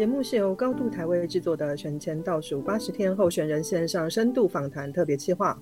[0.00, 5.60] 本节目是由高度台位制作的选前倒数八十天候选人线上深度访谈特别企划。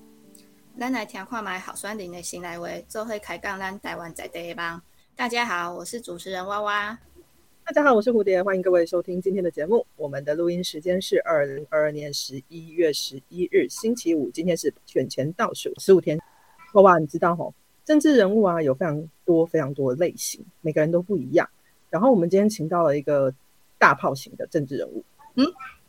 [0.79, 4.81] 咱来听看卖好酸林的新来位，做会开杠咱台湾在地帮。
[5.13, 6.97] 大家好，我是主持人娃娃。
[7.65, 9.85] 大家好，我是蝴蝶，欢迎各位收听今天的节目。
[9.97, 16.17] 我们的录音时间是二零二二年十一月十一日星期五，今天是选前倒数十五天。
[16.75, 21.45] 娃娃，你知道吼，政治人物啊有非常多非常多的类型，每个人都不一样。
[21.89, 23.33] 然后我们今天请到了一个
[23.79, 25.03] 大炮型的政治人物。
[25.35, 25.45] 嗯，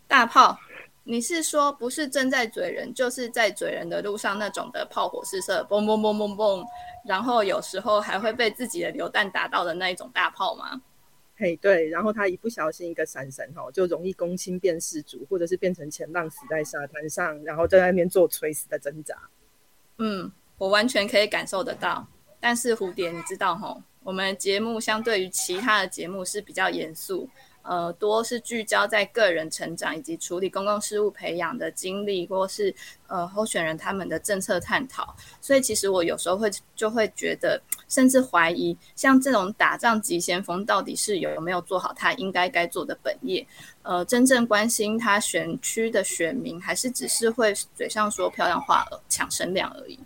[0.07, 0.59] 大炮，
[1.05, 6.65] 你是说不是正在嘴人，就是在嘴人的路上那种的炮火四射，嘣嘣嘣嘣嘣，
[7.05, 10.81] 然后有时候还会被自己的榴弹打到的那一种大炮吗？
[11.37, 19.17] 嘿，对，然后他一不小心一个闪神哈，就容易攻亲变世主，或者是变成前浪死在沙滩上，然后在那边做垂死的挣扎。
[19.97, 22.07] 嗯，我完全可以感受得到。
[22.39, 27.29] 但是蝴蝶，你知道吼，我们节目相对于其他的节目是比较严肃。
[27.63, 32.75] 呃，多是聚焦在个人成长以及处理公共事务培养的经历，或是
[33.07, 35.15] 呃候选人他们的政策探讨。
[35.41, 43.47] 所以其实我有时候会就会觉得， 甚至怀疑，像这种打仗急先锋到底是有没有做好他应该该做的本业？
[43.83, 49.99] 呃，真正关心他选区的选民，还是只是会嘴上说漂亮话抢声量而已？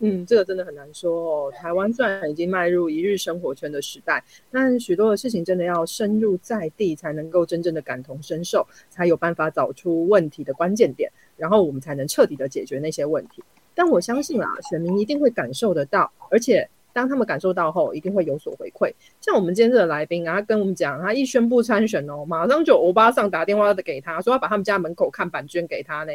[0.00, 1.12] 嗯，这个真的很难说
[1.46, 1.52] 哦。
[1.52, 13.42] 台湾虽然已经迈入一日生活圈的时代，但许多的事情真的要深入在地，才能够真正的感同身受，才有办法找出问题的关键点，然后我们才能彻底的解决那些问题。
[13.74, 18.92] 但我相信啊，选民一定会感受得到，而且当他们感受到后，一定会有所回馈。
[19.20, 26.12] 像我们今天这个来宾啊，他跟我们讲，他一宣布参选哦，马上就欧巴桑打电话给他说，要把他们家门口看板捐给他呢。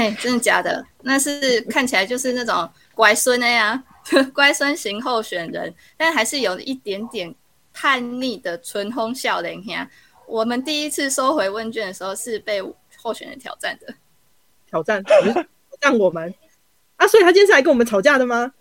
[0.00, 0.82] 哎，真的假的？
[1.02, 3.84] 那是看起来就是那种乖孙的呀，
[4.32, 7.34] 乖孙型候选人，但还是有一点点
[7.70, 9.86] 叛逆的纯哄笑脸呀。
[10.26, 12.62] 我们第一次收回问卷的时候是被
[12.96, 13.92] 候选人挑战的，
[14.70, 15.44] 挑战挑
[15.78, 16.34] 战我们
[16.96, 17.06] 啊！
[17.06, 18.54] 所以他今天是来跟我们吵架的吗？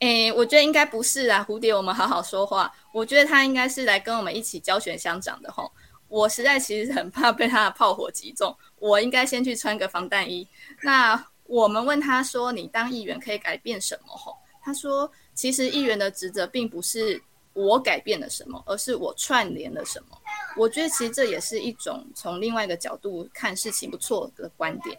[0.00, 2.70] 哎，我觉得应该不是啊，蝴蝶，我们好好说话。
[2.92, 5.72] 我觉得他应该是来跟我们一起教选乡长的吼。
[6.08, 10.46] 我实在其实很怕被他的炮火击中，我应该先去穿个防弹衣。
[10.82, 20.18] 那我们问他说：“你当议员可以改变什么？”吼，他说：“其实议员的职责并不是我改变了什么，而是我串联了什么。”
[20.56, 24.98] 我觉得其实这也是一种从另外一个角度看事情不错的观点。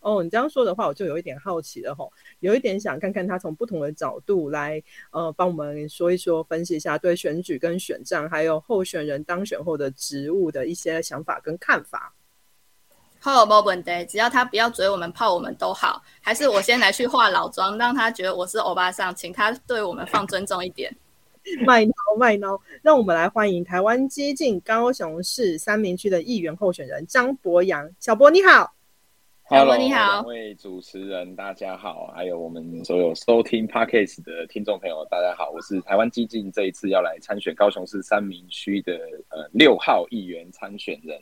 [0.00, 12.14] 哦，你这样说的话，我就有一点好奇了吼，有一点想看看他从不同的角度来，呃，帮我们说一说、分析一下对选举跟选战，还有候选人当选后的职务的一些想法跟看法。
[13.20, 16.00] 好，没问题，只要他不要追我们、泡我们都好。
[16.20, 20.96] 还是我先来去化老妆，让他觉得我是欧巴桑，请他对我们放尊重一点。
[21.66, 28.72] 卖孬卖孬，让我们来欢迎台湾接近高雄市三明区的议员候选人张博洋，小博你好。
[29.50, 38.92] Hello，你好，两位主持人，大家好，还有我们所有收听 Podcast 的听众朋友，大家好，我是台湾激进这一次要来参选高雄市三明区的
[39.30, 41.18] 呃六号议员参选人，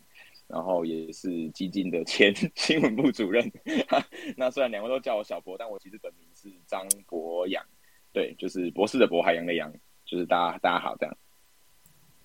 [0.49, 3.49] 然后也是激进的前新闻部主任。
[4.37, 7.65] 那虽然两位都叫我小博，但我其实本名是张博洋，
[8.13, 9.73] 对，就是博士的博，海洋的洋，
[10.05, 11.17] 就是大家大家好这样。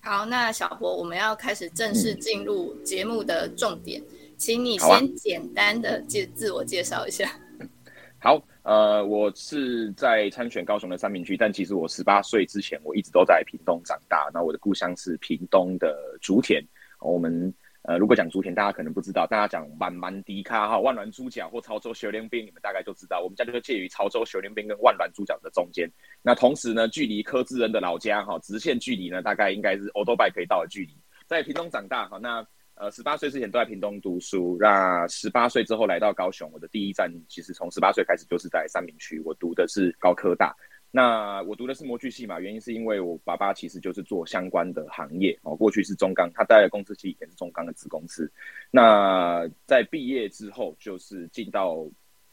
[0.00, 4.02] 好，那小博，我们要开始正式进入节目的重点。
[4.42, 7.30] 请你先简单的介自我介绍一下。
[8.18, 14.28] 好，呃，我是在参选高雄的三明区，但其实我十八岁之前我一直都在屏东长大。
[14.34, 16.60] 那我的故乡是屏东的竹田。
[16.98, 25.88] 我们呃，如果讲竹田，大家可能不知道，大家讲万蛮迪卡哈万峦猪脚或潮州雪莲冰，你们大概就知道，我们家就介于潮州雪莲冰跟万峦猪脚的中间。
[26.20, 30.96] 那同时呢，距离柯志恩的老家哈，直线距离呢，大概应该是欧多拜可以到的距离。
[31.28, 32.44] 在屏东长大哈，那。
[32.82, 40.52] 呃，十八岁之前都在屏东读书，那十八岁之后来到高雄，我的第一站其实从十八岁开始就是在三明区，我读的是高科大。
[40.90, 48.28] 那我读的是模具系嘛，原因是因为我爸爸其实就是做相关的行业哦，过去是中钢，他待的公司其实也是中钢的子公司。
[48.68, 51.88] 那在毕业之后，就是进到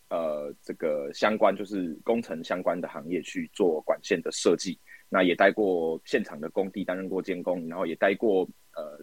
[0.09, 4.79] 呃这个相关就是工程相关的行业去做管线的设计，
[5.09, 8.99] 那也待过现场的工地，担任过监工，然后也待过呃。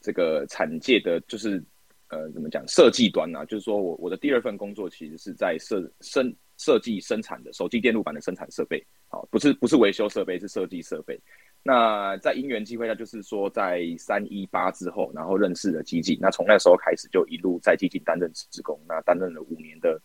[0.00, 1.62] 这个产界的就是
[2.08, 3.46] 呃，怎么讲设计端呢？
[3.46, 11.20] 就是说我我的第二份工作其实是在设生设计生产的手机电路板的生产设备，好，不是不是维修设备，是设计设备。
[11.62, 20.00] 那在因缘机会下，就是说在三一八之后，然后认识了基进，那从那时候开始就一路在基进担任职工，那担任了五年的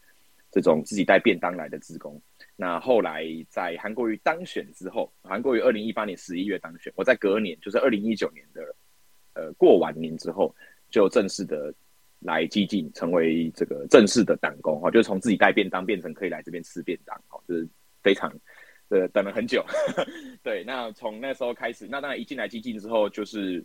[0.51, 2.21] 这种自己带便当来的职工。
[2.55, 8.61] 那后来在韩国瑜当选之后，韩国瑜二零一八年十一月当选，我在隔年就是二零一九年的。
[9.35, 10.53] 呃过完年之后，
[10.89, 11.73] 就正式的
[12.21, 17.67] 来激进，成为这个正式的党工哈，就是从自己带便当变成可以来这边吃便当哈，就是
[18.01, 18.31] 非常
[18.89, 19.63] 呃等了很久。
[20.41, 23.63] 对，那从那时候开始，那当然一进来激进之后，就是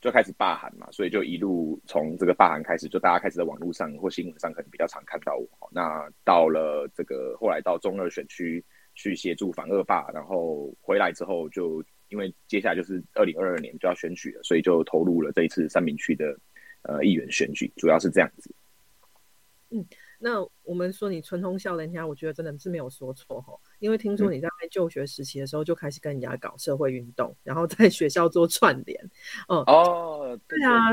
[0.00, 5.70] 就开始罢韩嘛，所以就一路从这个罢韩开始，就大家开始在网络上或新闻上可能比较常看到我。
[5.70, 8.64] 那到了这个后来到中二选区
[8.94, 11.84] 去协助反恶霸，然后回来之后就。
[12.10, 16.36] 因为接下来就是二零二二年就要选举了，所以就投入了这一次三明区的
[16.82, 18.50] 呃议员选举，主要是这样子。
[19.70, 19.86] 嗯，
[20.18, 23.54] 那我们说你春通笑人家，我觉得真的是没有说错哈。
[23.78, 29.10] 因为听说你在就学时期的时候就开始跟人家搞社会运动，然后在学校做串联。
[29.46, 30.90] 哦哦，对啊，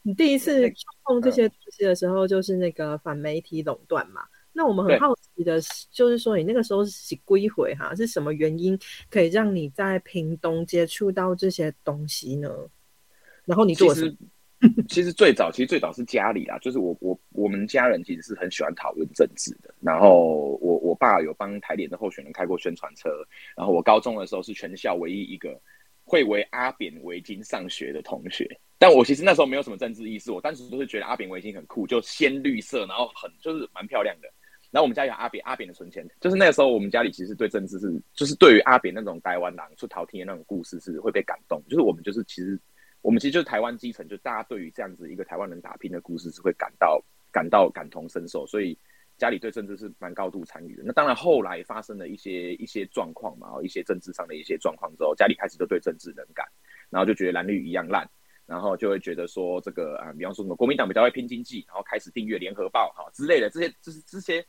[0.00, 0.72] 你第一次
[1.04, 4.22] 碰这些东西的时候，就是那个反媒体垄断嘛。
[4.56, 5.60] 那我们很好奇的，
[5.90, 8.78] 就是说你那个时候是归回哈，是什么原因
[9.10, 12.48] 可以让你在屏东接触到这些东西呢？
[13.44, 14.16] 然后你做什么？
[14.88, 19.74] 其实最早，其实最早是家里啦，就是我我我们家人其实是很喜欢讨论政治的。
[19.80, 23.10] 然后我我爸有帮台联的候选人开过宣传车。
[23.56, 25.60] 然后我高中的时候是全校唯一一个
[26.04, 28.48] 会围阿扁围巾上学的同学。
[28.78, 34.28] 但我其实那时候没有什么政治意识，我当时就是觉得阿扁围巾很酷，就鲜绿色，然后很就是蛮漂亮的。
[34.74, 42.60] 然后我们家有阿扁，阿扁的存钱，就是那个时候我们家里其实对政治是，就是对于阿扁那种台湾狼出逃听的那种故事是会被感动，就是我们就是其实
[43.00, 47.00] 我们其实就是台湾基层，就大家对于这样子一个台湾人打拼的故事是会感到
[47.30, 48.76] 感到感同身受，所以
[49.16, 50.82] 家里对政治是蛮高度参与的。
[50.84, 56.44] 那当然后来发生了一些一些状况嘛，一些政治上的一些状况之后，家里开始就对政治冷感，
[56.90, 58.04] 然后就觉得蓝绿一样烂，
[58.44, 64.44] 然后就会觉得说这个啊，比方说什么国民党比较会拼经济，然后开始订阅联合报哈之类的这些，就是这些。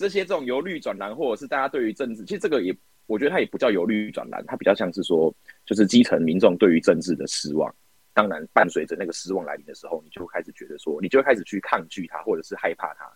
[0.00, 2.74] 这些这种由绿转蓝，或者是大家对于政治，其实这个也，
[3.04, 5.30] 我觉得它也不叫由绿转蓝，它比较像是说，
[5.66, 7.70] 就是基层民众对于政治的失望。
[8.14, 13.12] 当然，伴随着那个失望来临的时候，你就开始觉得说，你就开始去抗拒它，或者是害怕它。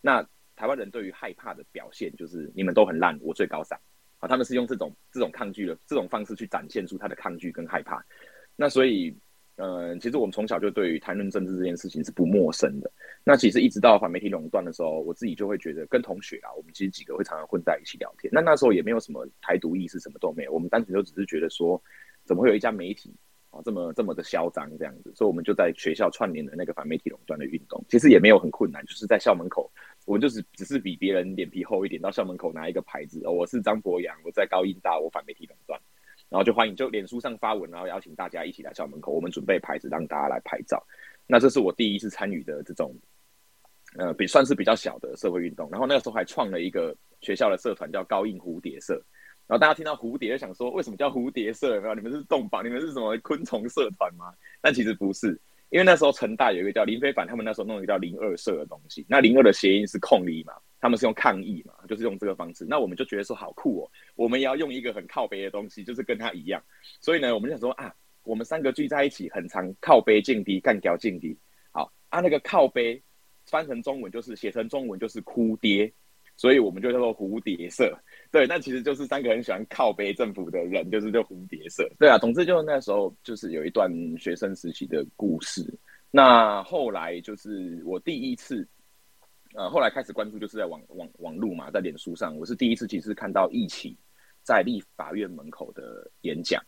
[0.00, 0.24] 那
[0.54, 3.76] 台湾人对于害怕的表现，就是你们都很烂，我最高尚
[4.20, 4.28] 啊。
[4.28, 8.00] 他们是用这种这种抗拒的这种方式去展现出他的抗拒跟害怕。
[8.54, 9.12] 那所以。
[9.60, 12.88] 嗯，其实我们从小就对于谈论政治这件事情是不陌生的。
[13.24, 18.30] 那其实一直到反媒体垄断的时候，我自己就会觉得跟同学啊，我们其实几个会常常混在一起聊天。
[18.32, 20.52] 那那时候也没有什么台独意识，什么都没有。
[20.52, 21.82] 我们单纯就只是觉得说，
[22.24, 23.12] 怎么会有一家媒体
[23.50, 25.12] 啊这么这么的嚣张这样子？
[25.12, 29.68] 所以我们就在学校串联的那个反媒体垄断的运动，其实也没有很困难，就是在校门口，
[30.06, 35.80] 我就是只是比别人脸皮厚一点，到校门口拿一个牌子，哦我是张博洋，我在高音大，我反媒体垄断。
[36.28, 40.82] 然后就欢迎，就脸书上发文，然后邀请大家一起来校门口，我们准备牌子让大家来拍照。
[41.26, 42.94] 那这是我第一次参与的这种，
[43.96, 45.68] 呃，比算是比较小的社会运动。
[45.70, 48.94] 然后那个时候还创了一个学校的社团，叫高印蝴蝶社。
[49.46, 51.80] 然后大家听到蝴蝶，想说为什么叫蝴蝶社？
[51.80, 54.30] 没有，你们是动保，你们是什么昆虫社团吗？
[54.60, 55.28] 但其实不是，
[55.70, 59.06] 因为那时候成大有一个叫林非凡，他们那时候弄一个叫零二社的东西。
[59.08, 60.52] 那零二的谐音是控力嘛？
[60.80, 62.64] 他们是用抗议嘛，就是用这个方式。
[62.68, 66.62] 那我们就觉得说好酷哦，我们也要用一个很靠背的东西，就是跟他一样。
[67.00, 71.36] 所以呢，我们就想说啊，我们三个聚在一起，很常靠背劲敌，干掉劲敌。
[71.72, 73.02] 好，啊，那个靠背
[73.46, 75.92] 翻成中文就是写成中文就是哭爹，
[76.36, 77.92] 所以我们就叫做蝴蝶社。
[78.30, 81.90] 对，那其实就是三个很喜欢靠背政府的人，就是叫蝴蝶社。
[81.98, 85.62] 对啊，总之就是那时候就是有一段学生时期的故事。
[86.10, 88.68] 那后来就是我第一次。
[89.54, 93.96] 呃，后来开始关注，就是在网网网路嘛，在脸书上，我是第一次其实看到一起
[94.42, 96.62] 在立法院门口的演讲，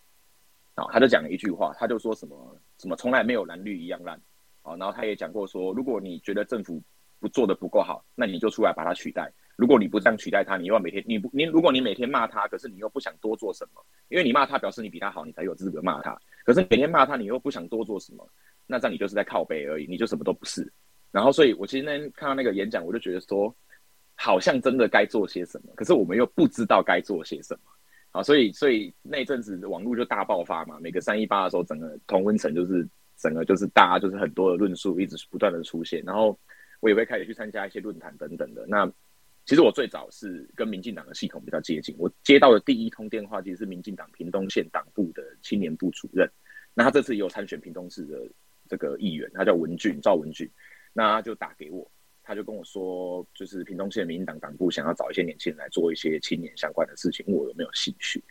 [0.75, 4.21] 啊，他就讲了一句话，他就说什么什么从来没有蓝绿一样烂，
[4.63, 6.83] 啊，然后他也讲过说，如果你觉得政府
[7.19, 9.31] 不做的不够好，那你就出来把它取代。
[9.57, 16.19] 如果你不这样取代他，你又要每天你不你如果你每天骂他，可是你又不想多做什么，因为你骂他表示你比他好，你才有资格骂他。
[16.45, 18.27] 可是每天骂他，你又不想多做什么，
[18.67, 20.73] 那这样你就是在靠背而已，你就什么都不是。
[21.13, 23.55] 然后，所以我其实那天看到那个演讲，我就觉得说，
[24.15, 27.61] 好像真的该做些什么，可是我们又不知道该做些什么。
[28.13, 32.87] 好，所以，所以那阵子网络就大爆发嘛，每个三一八的时候，整个同温层就是
[33.17, 36.03] 整个就是大家就是很多的论述一直不断的出现。
[36.05, 36.39] 然后
[36.81, 38.65] 我也会开始去参加一些论坛等等的。
[38.67, 38.91] 那
[39.47, 46.29] 其实我最早是跟民进党的系统比较接近，我接到的第一通电话其实是民进党屏东县党部的青年部主任。
[46.75, 48.17] 那他这次也有参选屏东市的
[48.69, 50.49] 这个议员，他叫文俊赵文俊。
[50.93, 51.91] 那他就打给我，
[52.23, 58.23] 他就跟我说，就是屏东县民进党党部想要找一些年轻人来做一些青年相关的事情，问我有没有兴趣。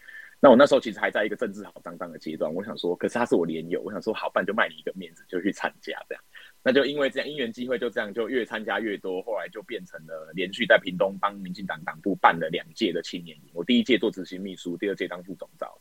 [0.41, 6.23] 那我那时候其实还在一个政治好脏脏的阶段，我想说，可是他是我连友，我想说好办就卖你一个面子，就去参加这样。
[6.63, 13.51] 那就因为这样因缘机会，就这样就越参加越多，后来就变成了连续在屏东帮民进党党部办了两届的青年营。
[13.53, 15.77] 我第一届做执行秘书，第二届当副总召。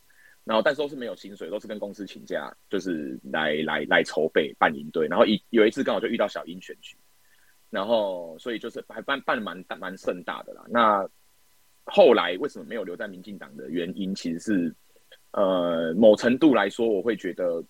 [0.49, 5.05] 然后但是都是没有薪水，都是跟公司请假，就是来来来筹备办营队。
[5.07, 6.97] 然后一有一次刚好就遇到小英选举，
[7.69, 10.65] 然后所以就是还办办的蛮蛮盛大的啦。
[10.67, 11.07] 那
[11.83, 14.75] 后来为什么没有留在民进党的原因，其实是
[15.33, 17.63] 呃某程度来说，我会觉得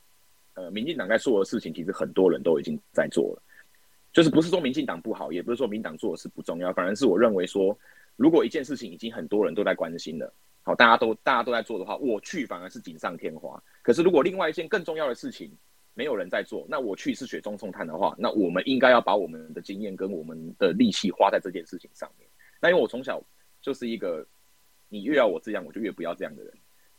[0.54, 3.44] 呃民进党在做的事情，其实很多人都已经在做了。
[4.14, 7.78] 就是不是说民进党不好，也不是说民党做的事不重要，反而是我认为说，
[8.16, 10.34] 如果一件事情已经很多人都在关心了。
[10.76, 13.62] 大家都大家都在做的话，我去反而是锦上添花。
[13.82, 15.52] 可是如果另外一件更重要的事情
[15.94, 22.30] 没有人在做，那我去是雪中送炭的话，那我们应该要把我们的经验跟我们的力气花在这件事情上面。
[22.62, 23.22] 那因为我从小
[23.62, 24.26] 就是一个，
[24.88, 26.54] 你越要我这样，我就越不要这样的人，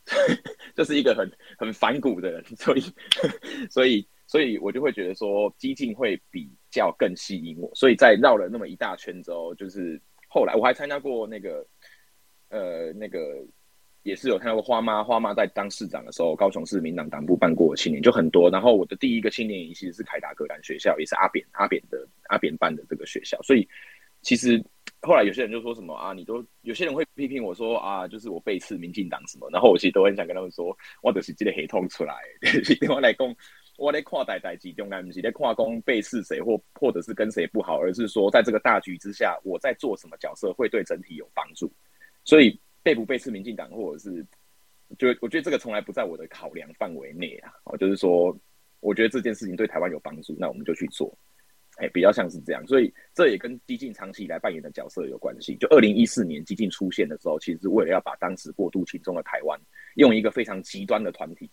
[0.74, 2.82] 就是一个很很反骨的人，所以
[3.70, 7.70] 所以所以我就会觉得说激进会比较更吸引我。
[7.74, 11.66] 所以在绕了那么一大圈之后，就是后来我还参加过那个。
[12.52, 13.46] 呃，那个
[14.02, 18.48] 也是有看到过花妈，花妈在当市长的时候，高雄市民党党部办过青年，就很多。
[18.50, 23.40] 然后我的第一个青年营其实是凯达格兰学校，也是阿扁阿扁的阿扁办的这个学校。
[23.42, 23.68] 所以
[24.22, 24.62] 其实
[25.02, 29.48] 后来有些人就说什么啊，你都有些人会批评我说啊，就是我背刺民进党什么。
[29.50, 32.14] 然后我其实都很想跟他们说，我就是记得黑痛出来，
[32.88, 33.36] 我来讲，
[33.76, 41.70] 我在跨代代集中，不是在跨工背刺谁或或者是跟谁不好，而是说在这个大局之下，我在做什么角色会对整体有帮助。
[42.24, 44.26] 所以被不被是民进党，或者是，
[44.98, 47.52] 就我觉得这个从来不在我的考量范围内啊。
[47.64, 48.36] 哦，就是说，
[48.80, 51.16] 我觉得这件事情对台湾有帮助，那我们就去做。
[51.76, 52.66] 哎，比较像是这样。
[52.66, 55.56] 所以这也跟激进长期以来扮演的角色有关系。
[55.56, 59.58] 就二零一四年激进出现的时候，其实是为了要把当时过度轻重的台湾，
[59.94, 61.48] 用一个非常极端的团体，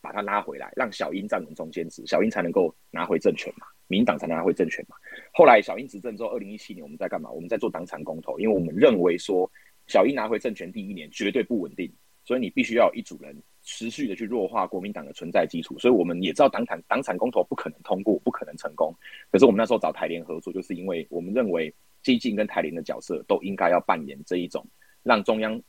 [0.00, 3.66] 把它拉回来，让小英站稳中间值，小英才能够拿回政权嘛。
[3.86, 4.96] 民党才能拿回政权嘛。
[5.32, 7.30] 后来小英执政之后，二零一七年我们在干嘛？
[7.30, 9.50] 我们在做党产公投，因为我们认为说。
[9.88, 11.90] 小英拿回政权第一年绝对不稳定，
[12.24, 15.78] 所以你必须要有一组人持续的去弱化国民党的存在基础。
[15.78, 18.94] 所以我们也知道党产党产公投不可能通过，不可能成功。
[19.32, 24.64] 可是我们那时候找台联合作，就是因为我们认为激进跟台联的角色都应该要扮演这一种
[25.02, 25.60] 让中央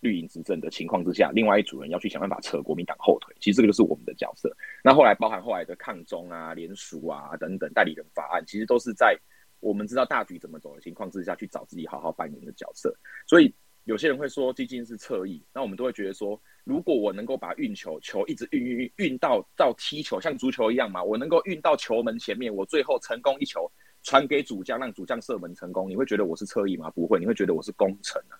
[0.00, 3.36] 绿营执政的情况之下，另外一组人要去想办法扯国民党后腿。
[3.38, 4.50] 其实这个就是我们的角色。
[4.82, 9.14] 那后来包含后来的抗中啊、联署啊等等代理人法案，其实都是在。
[9.62, 12.92] 我们知道大局怎么走的情况之下去找自己好好扮演的角色，
[13.28, 13.54] 所以
[13.84, 23.70] 有些人会说基金是侧翼，那我们都会觉得说，如果我能够把运球球一直运运运运到到踢球，像足球一样嘛，我能够运到球门前面，我最后成功一球
[24.02, 26.90] 传给主将，让主将射门成功，你会觉得我是侧翼吗？
[26.90, 28.34] 不会，你会觉得我是功臣啊。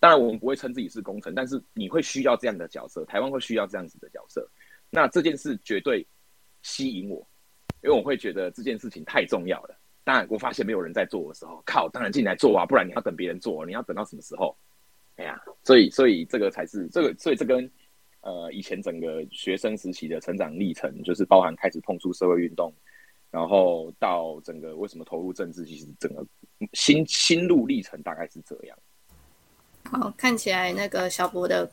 [0.00, 4.48] 当然我们不会称自己是功臣，但是你会需要这样的角色，台湾会需要这样子的角色。
[4.90, 6.06] 那这件事绝对
[6.62, 7.26] 吸引我，
[7.82, 9.76] 因为我会觉得这件事情太重要了。
[10.08, 14.56] 当然，我发现没有人在做的时候，靠，当然进来做啊，不然你要等别人做，你要等到什么时候？
[15.16, 17.70] 哎呀，所以，所以这个才是这个，所以这跟
[18.22, 22.72] 呃以前整个学生时期的成长历程，就是包含开始碰触社会运动，
[23.30, 26.26] 然后到整个为什么投入政治，其实整个
[26.72, 28.78] 心心路历程大概是这样。
[29.90, 31.70] 好，看起来那个小博的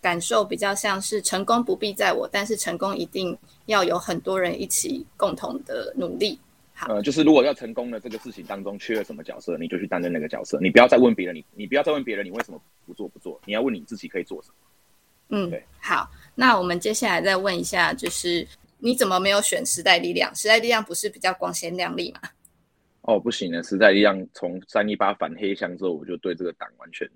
[0.00, 3.36] 感受比较像是成功不必在我，但是成功一定
[3.66, 6.40] 要有很多人一起共同的努力。
[6.88, 10.58] 呃，就是如果要成功的这个事情当中缺了什么角色，你就去担任那个角色。
[10.60, 13.40] 你不要再问别人，你你不要再问别人，你为什么不做不做？
[13.46, 14.54] 你要问你自己可以做什么。
[15.28, 15.64] 嗯，对。
[15.80, 18.46] 好，那我们接下来再问一下，就是
[18.78, 20.34] 你怎么没有选时代力量？
[20.34, 22.20] 时代力量不是比较光鲜亮丽吗？
[23.02, 27.08] 哦，不行的，时代力量从三一八反黑箱之后，我就对这个党完全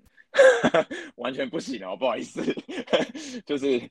[1.17, 2.41] 完全不行了，不好意思，
[3.45, 3.81] 就是。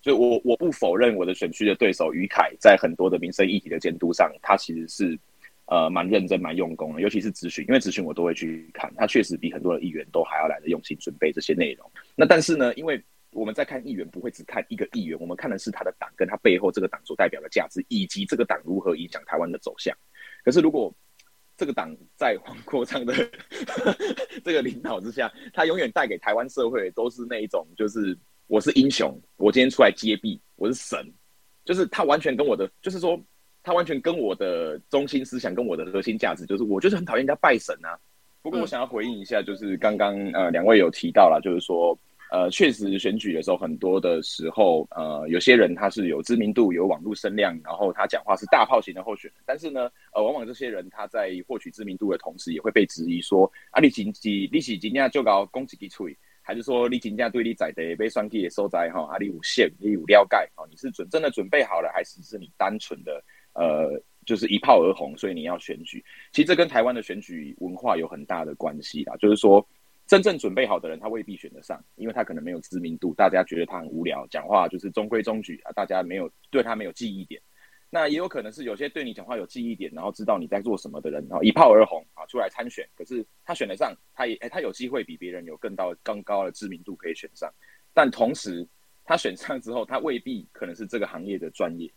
[0.00, 5.18] 就我我不否认我的选区的对手于凯在很多的民生议题的监督上，他其实是
[5.66, 11.90] 呃蛮认真蛮用功的，尤其是咨询，因为咨询我都会去看，他确实比很多的议员都还要来的用心准备这些内容。
[12.16, 12.98] 那但是呢，因为
[13.32, 19.94] 我们在看议员不会只看一个议员，我们看的是他的党跟他背后这个党所代表的价值，以及这个党如何影响台湾的走向。
[20.42, 20.90] 可是如果
[21.58, 23.14] 这个党在黄国昌的
[24.42, 28.16] 这个领导之下，他永远带给台湾社会都是那一种就是。
[28.50, 30.98] 我是英雄，我今天出来揭弊，我是神，
[31.64, 33.16] 就是他完全跟我的，就是说
[33.62, 37.96] 他完全跟我的中心思想跟我的核心价值，就是我就是很讨厌人家拜神啊。
[38.42, 41.96] 不过我想要回应一下，就是刚刚呃两位有提到了，就是说
[42.32, 56.08] 呃确实选举的时候很多的时候呃有些人他是有知名度有网络声量，然后他讲话是大炮型的候选人，但是呢呃往往这些人他在获取知名度的同时也会被质疑说啊你经济你是今天就搞攻击基础。
[56.50, 66.04] 还是说你真正对你在的被双 K 的收在哈，啊你有线你有了解哦，你是准真的准备好了，还是是你单纯的呃就是一炮而红，所以你要选举？
[66.32, 69.14] 其实这跟台湾的选举文化有很大的关系啦。
[69.18, 69.64] 就是说，
[70.08, 77.40] 真正准备好的人，他未必选得上，因为他可能没有知名度，大家觉得他很无聊，讲话就是中规中矩啊，大家没有对他没有记忆点。
[77.92, 82.88] 那也有可能是有些对你讲话有记忆点，然后知道你在做什么的人，然后一炮而红啊，出来参选。
[82.94, 87.52] 可是他选得上，他也哎，他有机会比别人有更高更高的知名度可以选上。
[87.92, 88.64] 但同时，
[89.04, 91.90] 他选上之后，他未必可能是这个行业的专业。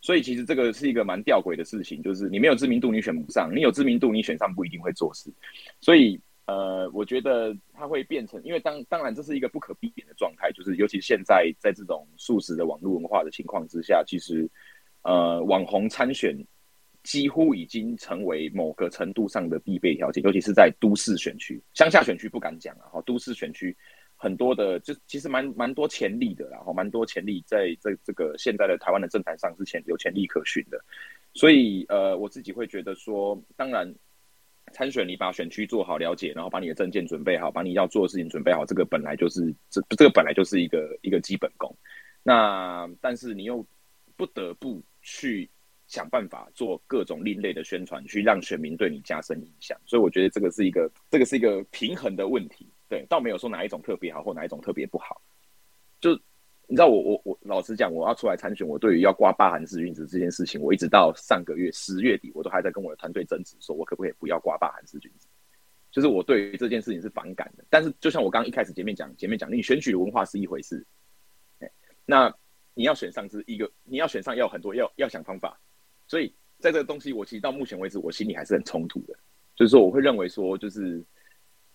[0.00, 5.32] 所以其实这个是一个蛮吊诡的事情，就是你没有知名度，你选不上；你有知名度，你选上不一定会做事。
[5.80, 14.48] 所以呃，我觉得它会变成，因为当当然这是一个不可避免的状态，就是尤其现在在这种素食的网络文化的情况之下，其实。
[15.02, 16.36] 呃，网红参选
[17.02, 22.84] 几乎已经成为某个程度上的必备条件，尤其是在都市选区，乡下选区不敢讲啊。
[22.92, 23.74] 哈，都市选区
[24.16, 30.78] 很多的，就其实蛮蛮多潜力的，然后蛮多潜力在这这个现在的台湾的政坛上是潜有潜力可循的。
[31.32, 33.90] 所以，呃，我自己会觉得说，当然
[34.74, 41.74] 参选你把选区做好了解，然后把你的证件准备好，把你要做的事情准备好，这个本来就是这这个本来就是一个一个基本功。
[42.22, 43.66] 那但是你又
[44.14, 44.82] 不得不。
[45.02, 45.50] 去
[45.86, 49.76] 想办法做各种另类的宣传，去让选民对你加深印象。
[49.86, 52.68] 所以我觉得这个是一个，这个是一个平衡的问题。
[52.88, 55.20] 对，倒没有说哪一种特别好或哪一种特别不好。
[56.00, 56.12] 就
[56.66, 65.26] 你知道，我我我老实讲，我要出来参选，我对于要挂八韩式君子这件事情，我一直到上个月十月底，我都还在跟我的团队争执，说我可不可以不要挂八韩式君子。
[65.90, 67.64] 就是我对于这件事情是反感的。
[67.68, 70.86] 但是就像我刚刚一开始前面讲，前面讲，你选举的文化是一回事，
[72.06, 72.32] 那。
[72.74, 75.60] 你要选上是一个，你要选上要很多，要要想方法。
[76.06, 79.14] 所以在这个东西，我其实到目前为止，我心里还是很冲突的。
[79.54, 81.04] 就是说，我会认为说，就是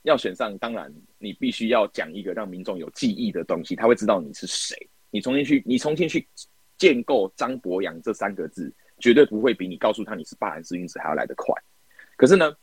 [0.03, 4.75] 要选上，当然你必须要讲一个让民众有记忆的东西，他会知道你是谁。
[5.11, 6.27] 你重新去，你重新去
[6.77, 11.53] 建构张博洋这三个字，绝对不会比你告诉他你是霸韩之运子还要来得快。
[12.17, 12.55] 可是呢，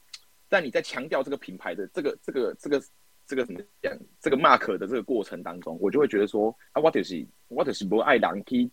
[0.48, 2.82] 在你在强调这个品牌的这个这个这个。
[3.26, 3.96] 这个怎么讲？
[4.20, 8.70] 这个 mark 的这个过程当中，我就会觉得说啊，我就是我就是不爱人去，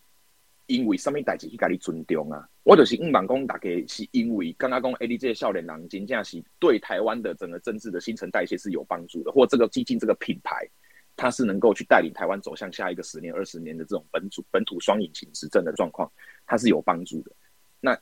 [0.66, 2.46] 因为什么代志去给你尊重啊？
[2.62, 10.68] 我就是唔忙讲大概是因为刚刚讲 A D 这些少年人真正是对台湾的整个政治的新陈代谢是有帮助的，或这个基金这个品牌，
[11.16, 16.10] 它是能够去带领台湾走向下一个十年、二十年的这种本土本土双引擎执政的状况，
[16.46, 17.32] 它是有帮助的。
[17.80, 17.98] 那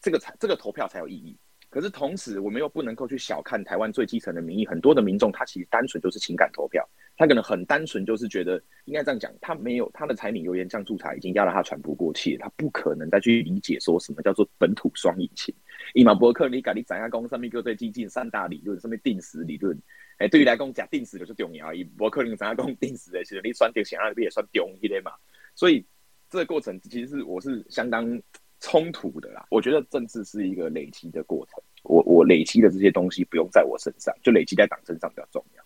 [0.00, 1.36] 这个才这个投票才有意义。
[1.70, 4.66] 可是同时，我们又不能够去小看台湾最基层的民意。
[4.66, 6.82] 很多的民众，他其实单纯就是情感投票，
[7.14, 15.54] 他可能很单纯就是觉得，应该这样讲，他没有他的柴米油盐酱醋茶已经压得他喘不过气，他不可能再去理解说什么叫做本土双引擎。
[15.92, 19.78] 伊马伯克，你讲你展下公上面就对激进三大理论，上面定时理论，
[20.16, 21.74] 哎，对于来讲讲定时就是重要。
[21.74, 25.12] 伊伯克林展下公定时的，其实你算定想要不也算重一点嘛。
[25.54, 25.84] 所以
[26.30, 28.18] 这个过程其实是我是相当。
[28.60, 31.62] 冲突的啦，我觉得政治是一个累积的过程。
[31.84, 35.62] 我我累积的这些东西不用在我身上，就累积在党身上比较重要。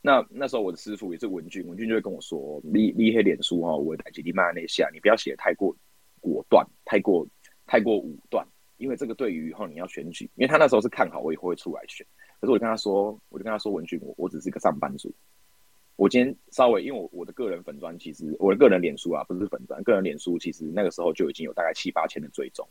[0.00, 5.76] 那那时候我的师傅也是文俊，文俊就会跟我说：“你你黑脸书哈，我在基地骂那下，你不要写太过
[6.20, 7.26] 果断，太过
[7.66, 8.46] 太过武断，
[8.78, 12.06] 因为这个对于以后你要选举，因为他那时候是看好我以后会出来选。
[12.40, 15.14] 可是我跟他说，我就跟他说，文俊，我我只是一个上班族。”
[16.00, 22.66] 我今天稍微，因为我我的个人粉砖，其实我的个人脸书啊，不是粉砖，个人脸书其实那个时候就已经有大概七八千的追踪。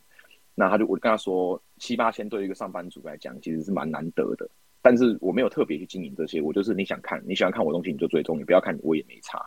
[0.52, 4.50] 那他就我跟他说，七八千对于一个上班族来讲，其实是蛮难得的。
[4.82, 9.40] 但是我没有特别去经营这些，我就是你想看，你喜欢看我东西你就追踪，你不要看我也没差。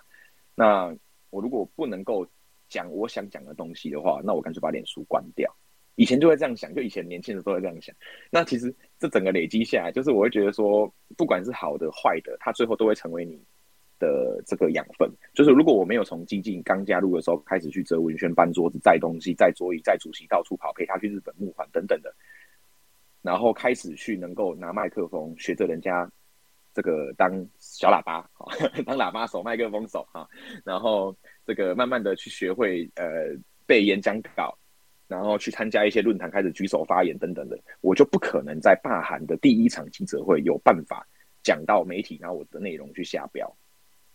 [0.56, 0.96] 那
[1.30, 2.26] 我如果不能够
[2.70, 5.54] 讲我想讲的东西的话，那我干脆把脸书关掉。
[5.96, 7.94] 以前就会这样想，就以前年轻的时候会这样想。
[8.32, 13.38] 那其实这整个累积下来，就是我会觉得说，不管是好的坏的，它最后都会成为你。
[14.04, 22.14] 的这个养分，就是如果我没有从激进刚加入的时候开始去折文宣、搬桌子、载东西、载桌椅、载主席到处跑，陪他去日本募款等等的，
[23.22, 26.12] 然后开始去能够拿麦克风学着人家
[26.74, 28.52] 这个当小喇叭啊，
[28.86, 30.28] 当喇叭手、麦克风手啊，
[30.66, 33.06] 然后这个慢慢的去学会呃
[33.66, 34.58] 背演讲稿，
[35.08, 41.08] 然后去参加一些论坛，开始举手发言等等的，我就不可能在罢韩的第一场记者会有办法
[41.44, 43.50] 讲到媒体，然后我的内容去下标。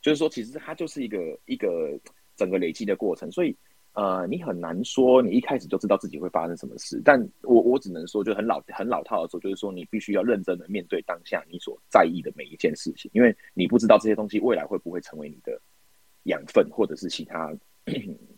[0.01, 1.99] 就是说，其实它就是一个一个
[2.37, 3.57] 整个累积的过程，所以
[3.95, 7.03] 呃，你很难说你一开始就知道自己会发生什么事。
[7.05, 15.61] 但我我只能说，就很老很老套的说，就是说你必须要认真的面对当下你所在意的每一件事情，因为你不知道这些东西未来会不会成为你的
[16.25, 17.53] 养分，或者是其他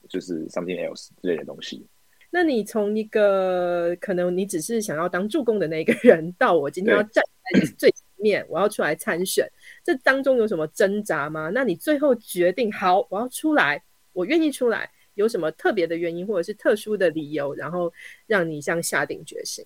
[0.09, 1.87] 就是 something else 之类的东西。
[2.31, 8.01] 那你从一个可能你只是想要当助攻的那个人，到我今天要站在最前。
[8.23, 9.51] 面我要出来参选，
[9.83, 11.51] 这当中有什么挣扎吗？
[11.53, 17.93] 那你最后决定好，我要出来，我愿意出来，有什么特别的原因或者是特殊的理由，然后
[18.27, 19.65] 让你这样下定决心？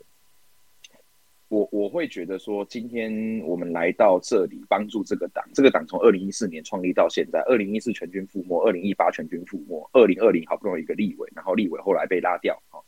[1.49, 12.83] 我我会觉得说，今天我们来到这里帮助这个党，这个党从二零一四年创立到现在，二零一四全军覆没，二零一八全军覆没，二零二零好不容易一个立委，然后立委后来被拉掉，哦，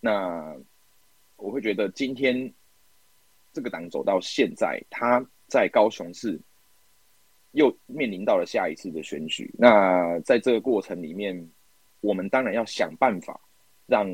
[0.00, 0.54] 那
[1.36, 2.52] 我会觉得今天
[3.54, 6.38] 这个党走到现在，他在高雄市
[7.52, 11.50] 又面临到了下一次的选举，那在这个过程里面，
[12.00, 13.40] 我们当然要想办法
[13.86, 14.08] 让。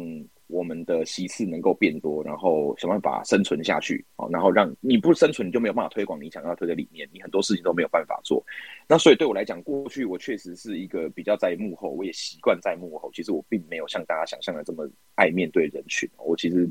[0.49, 8.41] 我们的席次能够变多，然后想办法生存下去，哦，然后让你不生存，你就没有办法推广你想要推的理念，你很多事情都没有办法做。
[8.89, 13.11] 那所以对我来讲，过去我确实是一个比较在幕后，我也习惯在幕后。
[13.13, 16.09] 其实我并没有像大家想象的这么爱面对人群。
[16.17, 16.71] 我其实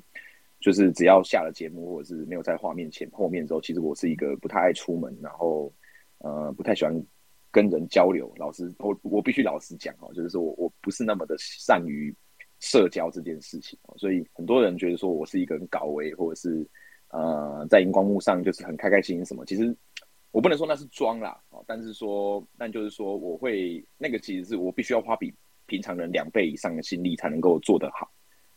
[0.61, 5.69] 就是只要下了节目，或者是没有在画面前后面之后，其实我是一个不太爱出门，然后
[6.25, 6.93] 呃不太喜欢
[7.51, 8.33] 跟人交流。
[8.35, 12.13] 老实，我我必须老实讲哦，就是说我我不是那么的善于。
[12.61, 16.65] 社交这件事情哦，所以很多人觉得说我是一个很高危，或者是
[17.09, 19.45] 呃在荧光幕上就是很开开心心什么。
[19.45, 19.75] 其实
[20.31, 25.31] 我不能说那是装啦，哦，但是说，但就是说我会那个其实是我必须要花比
[25.65, 28.09] 平常人两倍以上的心力才能够做得好。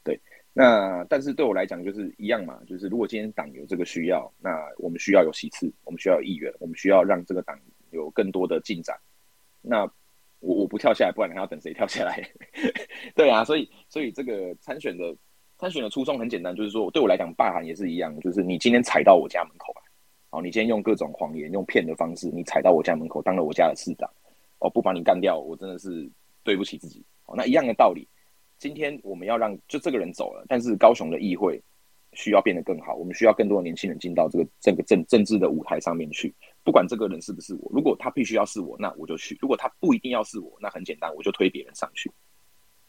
[0.05, 0.19] 对，
[0.53, 7.57] 那但是对我来讲就是一样嘛，就是如果今天党有这个需要，那我们需要有席次，我们需要议员，我们需要让这个党
[7.91, 8.99] 有更多的进展。
[9.63, 9.83] 那
[10.41, 12.29] 我我不跳下来，不然还要等谁跳下来？
[13.15, 15.17] 对啊，所以所以这个参选的
[15.59, 19.83] 参选的初衷很简单，就是说对我来讲，罢韩也是一样，就是你今天踩到我家门口来，
[20.31, 24.11] 哦，你今天用各种谎言、用骗的方式，你踩到我家门口，当了我家的市长，
[24.59, 26.11] 哦，不把你干掉，我真的是
[26.43, 27.05] 对不起自己。
[27.27, 28.09] 哦，那一样的道理，
[28.59, 31.63] 今天我们要让就这个人走了，但是高雄的议会。
[32.15, 36.35] 需要变得更好，我们需要更多的年轻人进到这个这个政政治的舞台上面去。
[36.65, 42.11] 不管这个人是不是我，如果他必须要是我，那我就去；如果他不一定要是我，那很简单，我就推别人上去。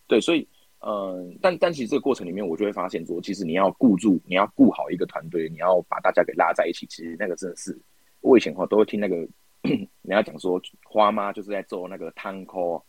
[0.08, 0.48] 对，所以，
[0.80, 6.88] 嗯，但但其实这个过程里面，我就会发现说，其实你要顾住，你要顾好一个团队，你要把大家给拉在一起。
[6.88, 7.78] 其实那个真的是，
[8.22, 9.18] 我以前话都会听那个
[9.68, 12.84] 人家讲说，花妈就是在做那个汤锅，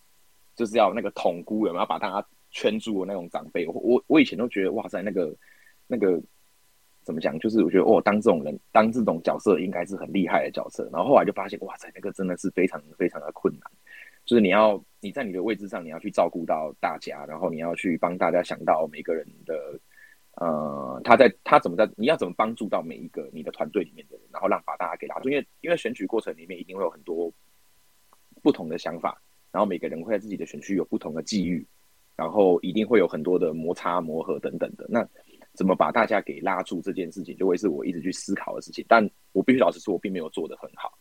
[0.55, 3.67] 就是要那个统姑，有没有把大家圈住的那种长辈？
[3.67, 5.35] 我我我以前都觉得，哇塞，那个。
[5.93, 6.23] 那个
[7.03, 7.37] 怎么讲？
[7.41, 10.89] 就是我觉得哦，当这种人，当这种角色，应该是很厉害的角色。
[10.93, 13.63] 然后后来就发现，哇塞，那个真的是非常非常的困难。
[14.25, 19.81] 就是你要你在你的位置上，你要去照顾到大家，然后你要去帮大家想到每个人的
[20.37, 25.29] 呃，他在他怎么在，你要怎么帮助到每一个你的团队里面的人，然后让把大家给拉住。
[25.29, 27.33] 因为因为选举过程里面一定会有很多
[28.43, 31.67] 不同的想法，然后每个人会在自己的选区有不同的际遇，
[32.21, 34.85] 然后一定会有很多的摩擦磨合等等的。
[34.91, 35.03] 那
[35.55, 38.85] 怎么把大家给拉住这件事情，就会是我一直去思考的事情。
[38.87, 40.93] 但我必须老实说，我并没有做得很好。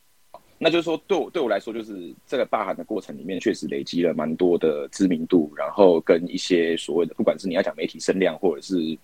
[0.57, 8.97] 那就是说，对我对我来说，就是这个罢韩的过程里面，确实累积了蛮多的知名度，然后跟一些所谓的，不管是你要讲媒体声量，或者是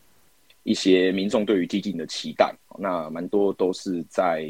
[0.64, 4.48] 一些民众对于激进的期待，那蛮多都是在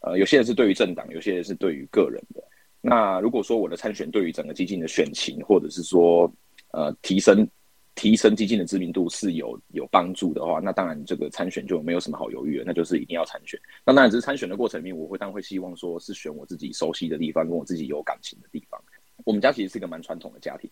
[0.00, 2.42] 呃，有些人是对于政党，有些人是对于个人的。
[2.80, 6.32] 那如果说我的参选对于整个激进的选情，或者是说
[6.72, 7.48] 呃提升。
[7.96, 13.60] 提升基金的知名度是有有帮助的话，那当然这个参选就没有什么好犹豫的，那就是一定要参选。
[13.84, 18.82] 那当然只是参选的过程里面，我会当然会希望说是选我自己熟悉的地方，跟我自己有感情的地方。
[19.24, 20.70] 我们家其实是一个蛮传统的家庭。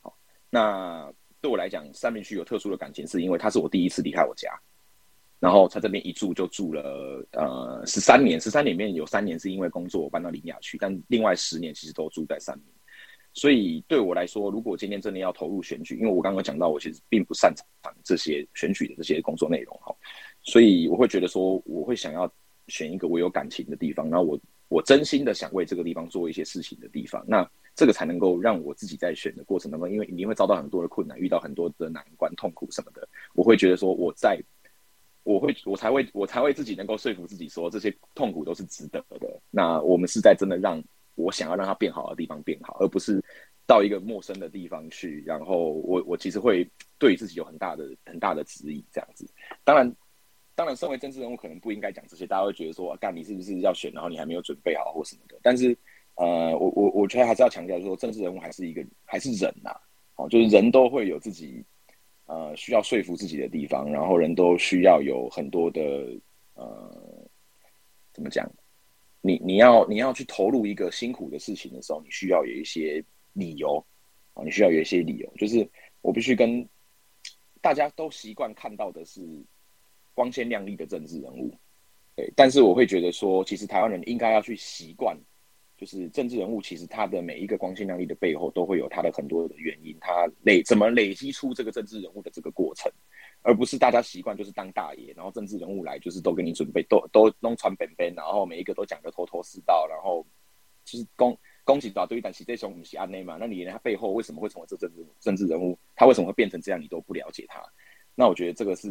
[0.00, 0.16] 好，
[0.50, 4.50] 那对我来讲，三明区有特殊的感情，是因为他是我第一次离开我家，
[5.38, 12.66] 然后在这边一住就住了呃十三年，十三年里面有三年是因为工作搬到林雅区，但另外十年其实都住在三明。
[13.34, 17.66] 所以对我来说，如果今天真的要投入选举，因为我刚刚讲到，我其实并不擅长
[18.04, 19.94] 这些选举的这些工作内容哈，
[20.42, 22.30] 所以我会觉得说，我会想要
[22.68, 34.38] 选一个我有感情的地方，然后我我真心的想为这个地方做一些事情的地方，那这个才能够让我自己在选的过程当中，因为一定会遭到很多的困难，遇到很多的难关、痛苦什么的，我会觉得说，我在
[35.22, 39.40] 我会我才会我才会自己能够说服自己说，这些痛苦都是值得的。
[39.50, 40.82] 那我们是在真的让。
[41.14, 43.22] 我想要让它变好的地方变好，而不是
[43.66, 45.22] 到一个陌生的地方去。
[45.26, 46.66] 然后我我其实会
[46.98, 49.28] 对自己有很大的很大的质疑，这样子。
[49.64, 49.96] 当然，
[50.54, 55.38] 当然，身为政治人物可能不应该讲这些，大家会觉得说，干你是不是要选，然后你还没有准备好或什么的。
[55.42, 55.76] 但是，
[56.14, 59.70] 呃，我我我觉得还是要强调说，政治人物还是一个还是人呐，
[60.16, 61.64] 哦，就是人都会有自己
[62.26, 65.80] 呃需要说服自己的地方，然后人都需要有很多的
[66.54, 66.90] 呃
[68.12, 68.50] 怎么讲？
[69.22, 73.82] 你你要你要去投入一个辛苦的事情的时候，你需要有一些理由
[74.34, 75.32] 啊，你需要有一些理由。
[75.38, 75.66] 就是
[76.00, 76.68] 我必须跟
[77.60, 79.20] 大家都习惯看到的是
[80.12, 81.56] 光鲜亮丽的政治人物，
[82.16, 82.30] 对。
[82.36, 85.16] 但是我会觉得说，其实台湾人应该要去习惯，
[85.78, 92.90] 就是政治人物其实他的每一个光鲜亮丽的背后都会有他的很多的原因，他累怎么累积出这个政治人物的这个过程，
[93.42, 100.24] 而不是大家习惯就是当大爷，然后政治人物来就是都给你准备都都弄传本本，然后每一个都讲的头头是道，然后
[100.84, 103.36] 就是恭恭喜大对但其这种不是安内嘛？
[103.38, 107.62] 那你连他背后为什么会成为这政治政治人物，他为什么会变成这样，你都不了解他？
[108.14, 108.88] 那我觉得这个是，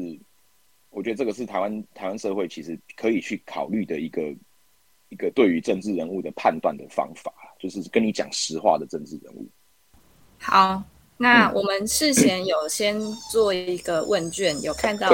[0.89, 4.35] 我觉得这个是台湾台湾社会其实可以去考虑的一个。
[5.11, 9.45] 一个对于政治人物的判断的方法，就是跟你讲实话的政治人物。
[10.39, 10.81] 好，
[11.21, 12.99] 那我们事前有先
[13.31, 15.07] 做一个问卷，有看到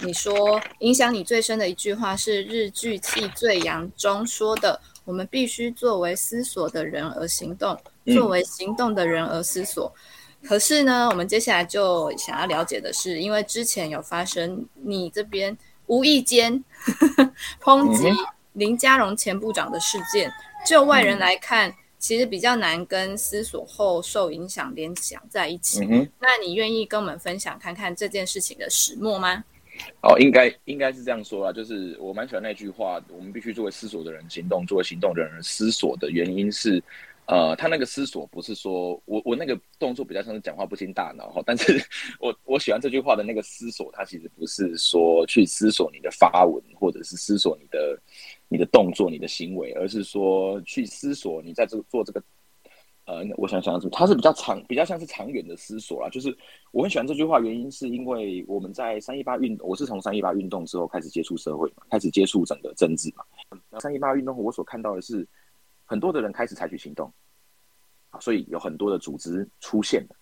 [0.00, 9.92] 你说影响你最深的一句话是日剧《替罪羊》中说的：“我们必须作为思索的人而行动，作为行动的人而思索。”
[10.42, 16.64] 可是呢，我们接下来就想要了解的是，因为之前有发生你这边无意间
[17.62, 18.10] 抨击。
[18.54, 20.30] 林佳荣前部长的事件，
[20.66, 25.86] 就外人来看，其实比较难跟思索后受影响联想在一起。
[26.18, 29.42] 那你愿意跟我们分享看看这件事情的始末吗？
[30.02, 36.82] 哦，应该应该是这样说啦，就是我蛮喜欢那句话，我们必须作为思索的人行动，作为行动的人思索的原因是。
[37.26, 41.80] 呃，他那个思索不是说我我那个动作比较像是讲话不经大脑哈，但是
[42.18, 47.96] 我我喜欢这句话的那个思索，它其实不是说去思索你的发文或者是思索你的
[48.52, 52.22] 你的动作、你的行为，而是说去思索你在这个做这个
[53.06, 56.08] 呃，我想想，它是比较长、比较像是长远的思索啦。
[56.10, 56.36] 就是
[56.70, 63.24] 我很喜欢这句话，原因是因为我们在三一八运，我是从三一八运动之后开始接触社会嘛，开始接触整个政治嘛。
[63.80, 65.26] 三一八运动我所看到的是。
[65.84, 67.12] 很多的人开始采取行动，
[68.08, 70.16] 啊，所以有很多的组织出现了，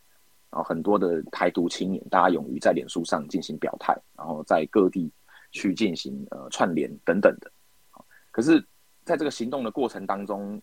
[0.50, 5.08] 然后很多的台独青年，大家勇于在脸书上进行表态，然后在各地
[5.52, 7.52] 去进行呃串联等等的。
[8.30, 8.64] 可是，
[9.04, 10.60] 在这个行动的过程当中，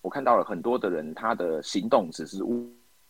[0.00, 2.42] 我看到了很多的人，他的行动只是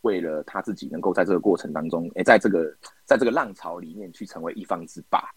[0.02, 5.30] 为了他自己能够在这个过程当中，诶，在这个在这个浪潮里面去成为一方之霸，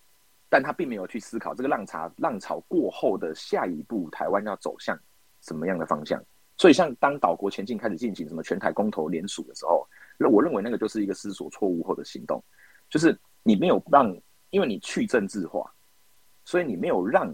[0.49, 4.97] 但他并没有去思考这个浪潮浪潮过后的下一步，台湾要走向。
[5.41, 6.21] 什么样的方向？
[6.57, 12.43] 所以，像当岛国前进开始进行什么全台公投联署的时候，那我认为那个就是一个思索错误后的行动，
[12.89, 14.13] 就是你没有让，
[14.49, 15.73] 因为你去政治化，
[16.43, 17.33] 所以你没有让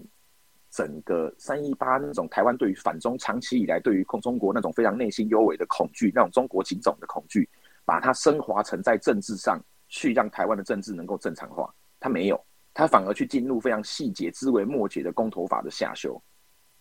[0.75, 7.47] 整个三一八那种台湾对于反中长期以来对于空中国那种非常内心幽微的恐惧，那种中国情种的恐惧，
[7.85, 9.57] 把它升华成在政治上
[9.87, 11.73] 去让台湾的政治能够正常化。
[11.97, 16.21] 他没有，他反而去进入非常细节、枝微末节的公投法的下修。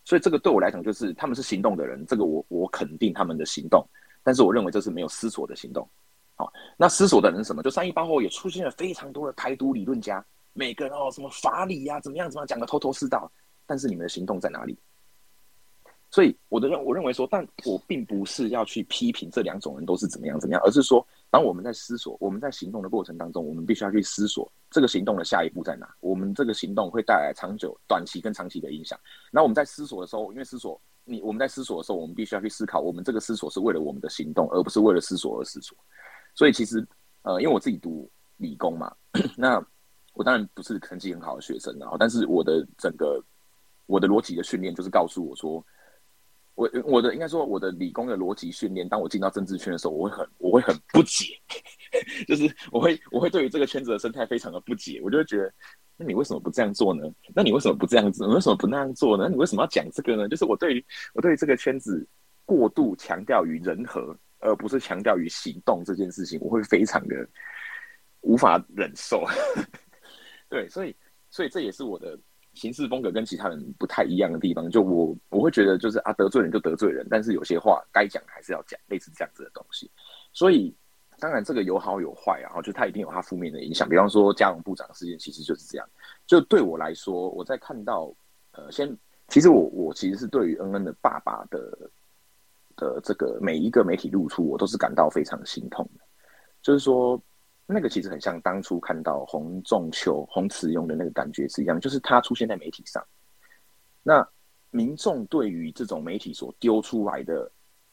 [0.03, 3.87] 所以这个对我来讲，就是他们是行动的人，这个我我肯定他们的行动，
[4.23, 5.89] 但是我认为这是没有思索的行动。
[6.35, 7.63] 好，那思索的人是什么？
[7.63, 13.31] 就三一八后也出现了非常多的台独理论家，每个人哦什么法理呀，怎么样怎么样讲的头头是道，
[13.65, 14.77] 但是你们的行动在哪里？
[16.11, 21.05] 所以我的认我认为说，但我并不是要去批评这两种人都是怎么样怎么样，而是说。
[21.31, 25.93] 当我们在思索，我们在行动的过程当中，我们必须要去思索这个行动的下一步在哪。
[25.99, 28.97] 我们这个行动会带来长久、短期跟长期的影响。
[29.31, 35.77] 那我们在思索的时候，因为思索，你我们在思索的时候，我们必须要去思考，我们这个思索是为了我们的行动，而不是为了思索而思索。
[36.33, 36.87] 所以其实，
[37.23, 38.95] 呃，因为我自己读理工嘛，
[39.35, 39.61] 那
[40.13, 43.21] 我当然不是成绩很好的学生，然后，但是我的整个
[43.85, 45.65] 我的逻辑的训练就是告诉我说。
[46.57, 51.37] 我我的应该说我的理工的逻辑训练，当我进到政治圈的时候，我会很我会很不解，
[52.29, 55.53] 就是我会我会对于这个圈子的生态非常的不解，我就会觉得，
[55.97, 57.03] 那你为什么不这样做呢？
[57.35, 58.25] 那你为什么不这样子？
[58.27, 59.27] 为什么不那样做呢？
[59.27, 60.29] 你为什么要讲这个呢？
[60.29, 62.07] 就是我对于我对于这个圈子
[62.45, 67.27] 过度强调于人和，而不是强调于行动这件事情，我会非常的
[68.21, 69.25] 无法忍受。
[70.47, 70.95] 对，所以
[71.29, 72.17] 所以这也是我的。
[72.55, 79.91] 行事风格跟其他人不太一样的地方，就我我会觉得就是啊得罪人就得罪人，但是有些话该讲还是要讲，类似这样子的东西。
[80.33, 80.73] 所以
[81.19, 83.87] 当然这个有好有坏啊，就它一定有它负面的影响。
[83.87, 85.87] 比方说嘉荣部长事件其实就是这样。
[86.25, 88.11] 就对我来说，我在看到
[88.51, 91.59] 呃，先其实我我其实是对于恩恩的爸爸的
[92.75, 96.05] 的这个每一个媒体露出，我都是感到非常心痛的，
[96.61, 97.21] 就是说。
[97.67, 103.03] 那个其实很像当初看到洪仲秋、洪慈用的那个感觉是一样，就是他出现在媒体上。
[104.03, 104.27] 那
[104.69, 107.51] 民众对于这种媒体所丢出来的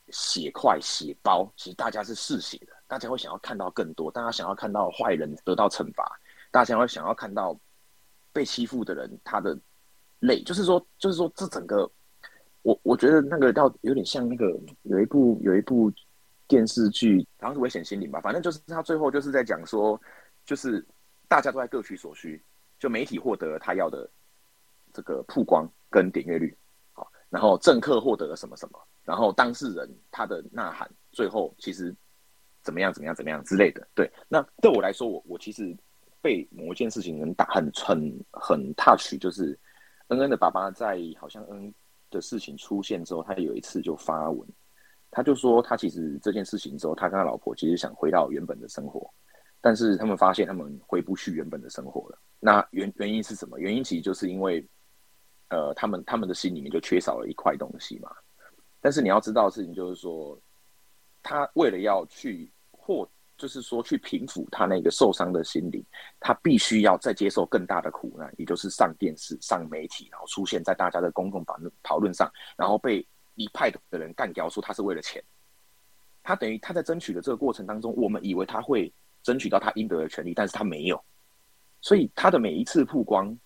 [0.08, 7.58] 血块、血包，其实大家是嗜血的，大家会想要看到更多，大家想要看到坏人得到惩罚，大家会想要看到
[8.30, 9.58] 被欺负的人他的
[10.20, 11.90] 泪，就是说，就是说，这整个，
[12.60, 15.90] 我我觉得那个要有点像那个有一部有一部。
[16.48, 20.00] 电视剧好像是危险心灵吧，反正就是他最后就是在讲说，
[20.44, 20.84] 就是
[21.28, 22.42] 大家都在各取所需，
[22.78, 24.08] 就媒体获得了他要的
[24.92, 26.56] 这个曝光跟点阅率，
[26.92, 31.94] 好，然后政客获得了什么什么，然后当事人他的呐喊，最后其实
[32.62, 33.86] 怎么样怎么样怎么样之类的。
[33.94, 35.74] 对，那对我来说，我我其实
[36.20, 39.58] 被某一件事情很打很很很 touch，就是
[40.08, 41.72] 恩恩的爸爸在好像恩
[42.10, 44.46] 的事情出现之后，他有一次就发文，
[45.12, 49.08] 他就说他其实这件事情之后，他跟他老婆其实想回到原本的生活，
[49.60, 52.18] 但是他们发现他们回不去原本的生活了。
[52.40, 53.60] 那原原因是什么？
[53.60, 54.68] 原因其实就是因为。
[55.54, 58.10] 呃，他们他们的心里面就缺少了一块东西嘛。
[58.80, 60.40] 但是你要知道的事情就是说，
[61.22, 65.84] 他为了要去获就是说去平复他那个受伤的心灵，
[66.18, 75.22] 他必须要再接受更大的苦难，也就是上电视、上媒体，然后出现在大家的公共讨论讨论上，然后被一派的人干掉，说他是为了钱。
[76.22, 78.92] 他等于他在争取的这个过程当中，我们以为他会
[79.22, 81.02] 争取到他应得的权利，但是他没有。
[81.80, 83.36] 所以他的每一次曝光，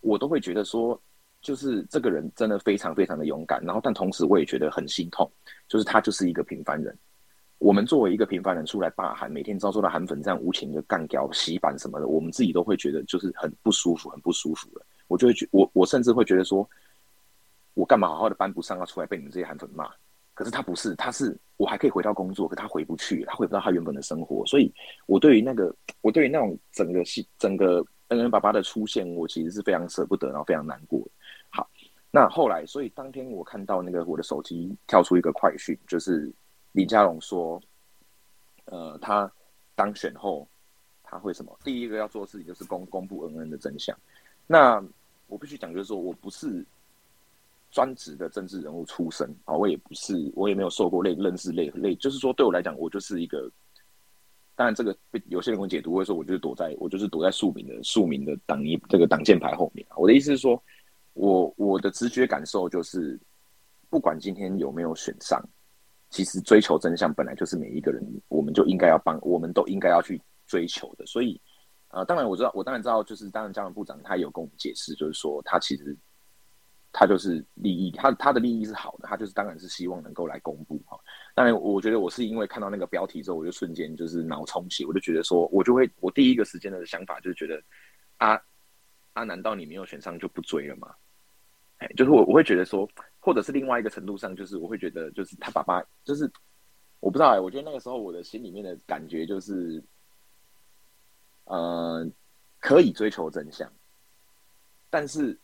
[0.00, 1.00] 我都会觉得说。
[1.44, 5.30] 就是这个人真的非常非常的勇敢，然后但同时我也觉得很心痛，
[5.68, 6.98] 就是他就是一个平凡人。
[7.58, 14.80] 我们作为一个平凡人出来罢韩，每天遭受到韩粉这样无情的干掉、洗版什么的，我们自己都会觉得就是很不舒服、很不舒服的。
[15.06, 16.66] 我就会觉我我甚至会觉得说，
[17.74, 19.90] 我干嘛好好的搬不上，要出来被你们这些韩粉骂？
[20.32, 24.44] 可是他不是，他是我还可以回到工作，可他回不去，他回不到他原本的生活。
[24.46, 24.72] 所以
[25.06, 31.00] 我对于那个，我对于那种整个戏、整个恩恩爸爸的出现，我其实是非常舍不得，然后非常难过。
[31.50, 31.70] 好，
[32.10, 36.32] 那后来，所以当天我看到那个我的手机跳出一个快讯，就是
[36.72, 37.62] 李佳龙说，
[38.64, 39.30] 呃，他
[39.76, 40.48] 当选后
[41.04, 41.56] 他会什么？
[41.62, 43.96] 第一个要做的事情就是公公布恩恩的真相。
[44.48, 44.84] 那
[45.28, 46.66] 我必须讲，就是说我不是
[47.74, 53.50] 专职的政治人物出身啊，我也不是，我也没有受过类认识类类，就是说对我来讲，我就是一个。
[54.54, 60.62] 当然，这个有些人会解读，会说我就是躲在我就是躲在庶民的庶民的党一这个挡箭牌后面我的意思是说。
[61.16, 63.16] 我我的直觉感受就是，
[63.88, 65.40] 不管今天有没有选上，
[66.10, 71.06] 其实追求真相本来就是每一个人，我们就应该要帮，我们都应该要去追求的。
[71.06, 71.40] 所以，
[71.90, 75.96] 呃，当然我知道，我当然知道，就是当然，交通部长他有跟我们解释，就是说他其实
[76.96, 80.96] 他就是利益，他他的利益是好的，他就是当然是希望能够来公布哈。
[81.34, 87.60] 当然，我觉得我是因为看到那个标题之后，我就瞬间就是脑充血，我就觉得说，我就会我第一个时间的想法就是觉得，
[88.18, 88.40] 啊
[89.12, 90.94] 啊，难道你没有选上就不追了吗？
[91.78, 96.30] 哎，就是我我会觉得说，或者是另外一个程度上，就是我会觉得，就是他爸爸，就是
[97.00, 99.82] 我不知道哎，我觉得那个时候我的心里面的感觉就是，
[101.46, 102.08] 呃，
[102.60, 103.68] 可以追求真相，
[104.88, 105.36] 但是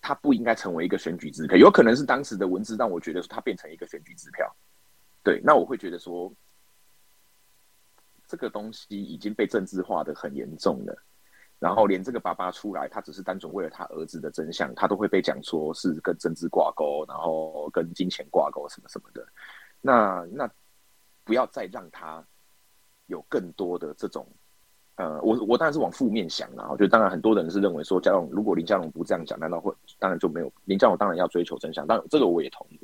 [0.00, 4.56] 他不应该成为一个选举支票，有可能是当时的文字让我觉得说他变成一个选举支票，
[5.22, 6.32] 对，那我会觉得说，
[8.26, 11.04] 这个东西已经被政治化的很严重了。
[11.58, 19.26] 然后连这个爸爸出来，他只是单纯为了他儿子的真相，他都会被讲说是跟政治挂钩，然后跟金钱挂钩什么什么的。
[19.80, 20.48] 那那
[21.24, 22.24] 不要再让他
[23.06, 24.24] 有更多的这种，
[24.98, 26.66] 呃，我我当然是往负面想了。
[26.70, 32.80] 我觉得当然很多人是认为说，嘉荣如果林佳龙不这样讲，难道会当然就没有林佳龙当然要追求真相，但这个我也同意。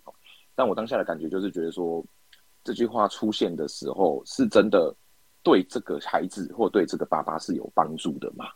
[0.55, 2.05] 但我当下的感觉就是觉得说，
[2.63, 4.95] 这句话出现的时候是真的
[5.43, 8.47] 对这个孩子或对这个爸爸是有帮助的嘛？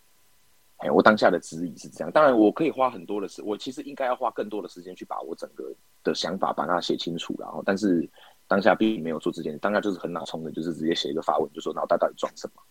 [0.77, 2.12] 哎，我当下的质疑是这样。
[2.12, 7.35] 当然，我可以花很多的时，我其实应该要花更多的时间去把我整个的想法把它写清楚。
[7.37, 8.09] 然后，但是
[8.47, 12.62] 当下并没有做这件，当下就是很脑冲的，就是直接写一个发文，就说脑袋到底装什么？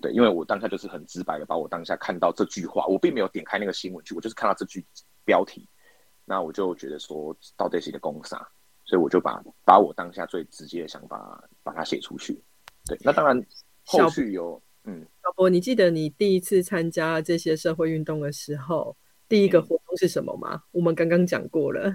[0.00, 4.84] 对，因为我当下就是很直白的把我当下看到这句话，我并没有点开那个新闻去，我就是看到这句
[5.24, 5.68] 标题，
[6.24, 8.36] 那我就觉得说到底是一个公杀，
[8.84, 12.42] 所以我就把把我当下最直接的想法把它写出去。
[12.86, 13.40] 对，那当然
[13.84, 14.60] 后续有。
[14.84, 18.96] 嗯，小博，你记得你第一次参加这些社会运动的时候，
[19.28, 20.62] 第一个活动是什么吗？
[20.70, 21.90] 我们刚刚讲过了，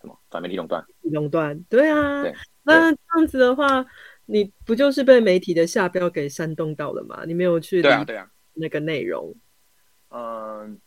[0.00, 0.82] 什么反媒体垄断？
[1.02, 2.22] 垄断，对啊。
[2.62, 3.84] 那这样子的话，
[4.26, 7.24] 你不就是被媒体的下标给煽动到了吗？
[7.26, 9.34] 你没有去对啊对啊那个内容。
[10.10, 10.78] 嗯，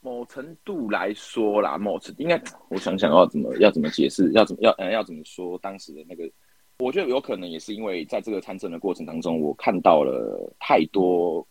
[0.00, 6.30] 某程度来说啦，某程应该我想想要怎么要怎么解释，要怎么要嗯要怎么说当时的那个。
[6.78, 11.46] 我觉得有可能也是因为在这个参政的过程当中，我看到了太多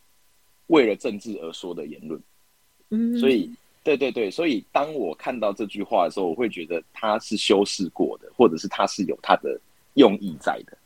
[0.67, 2.21] 为了政治而说的言论，
[2.91, 3.51] 嗯，所以
[3.83, 9.59] 对对对，所以当我看到这句话的时候，我会觉得他是修饰过的，或者是他是有他的
[9.95, 10.77] 用意在的。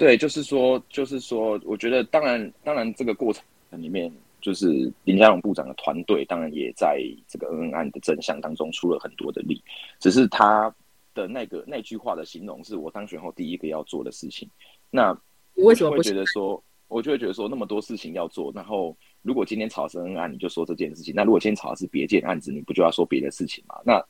[0.00, 9.62] 对，就是说，就是说，我觉得当然，当然这个过程里面，就是林佳龙部长的团队，当然也在这个恩恩案的真相当中出了很多的力，
[9.98, 10.74] 只是他。
[11.12, 14.48] 的那个那句话的形容是我当选后第一个要做的事情。
[14.92, 15.12] 那
[15.54, 23.74] 为什么会觉得说，我就会觉得说那么多事情要做，然后如果今天炒是恩案，你就说这件事情；那如果今天吵的是别件案子，你不就要说别的事情吗？
[23.84, 24.00] 那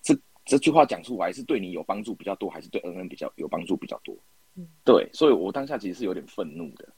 [0.00, 0.16] 这
[0.46, 4.16] 这句话讲出来是对你有帮助比较多，还是对恩恩比较有帮助比较多？
[4.84, 6.88] 对，所以我当下其实是有点愤怒的。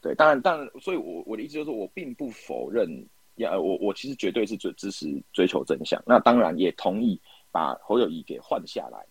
[0.00, 2.88] 对，当然，当然，所以我我的意思就是，我并不否认，
[3.36, 6.00] 要我我其实绝对是追支持追求真相。
[6.06, 9.04] 那当然也同意把侯友谊给换下来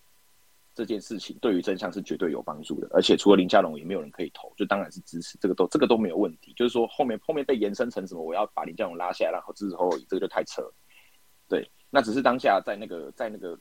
[0.73, 2.87] 这件事情，对于真相是绝对有帮助的。
[2.91, 6.53] 而且除了林佳龙，也没有人可以投，就当然是支持这个都这个都没有问题。
[6.55, 10.61] 就是说后面后面被延伸成什么，我要把林佳龙拉下来，然后支持侯友谊，这个就太扯。
[11.49, 13.59] 对，那只是当下在那个在那个。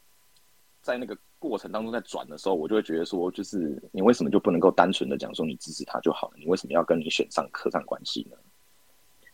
[0.87, 6.34] 在那个过程当中，在转的时候，我就会觉得说，就是你为什么就不能够单纯的讲说你支持他就好了？
[6.39, 8.37] 你为什么要跟你选上客上关系呢？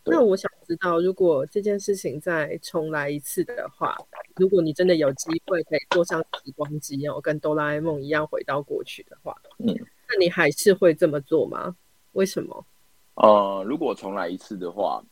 [0.07, 3.95] 那我想知道，如果这件事情再重来一次的话，
[4.37, 9.67] 如果你真的有机会可以坐上时光机哦，跟哆啦 A 梦一样回到过去的话，嗯，
[10.09, 11.77] 那你还是会这么做吗？
[12.13, 12.67] 为什么？
[13.17, 15.05] 呃，如果重来一次的话。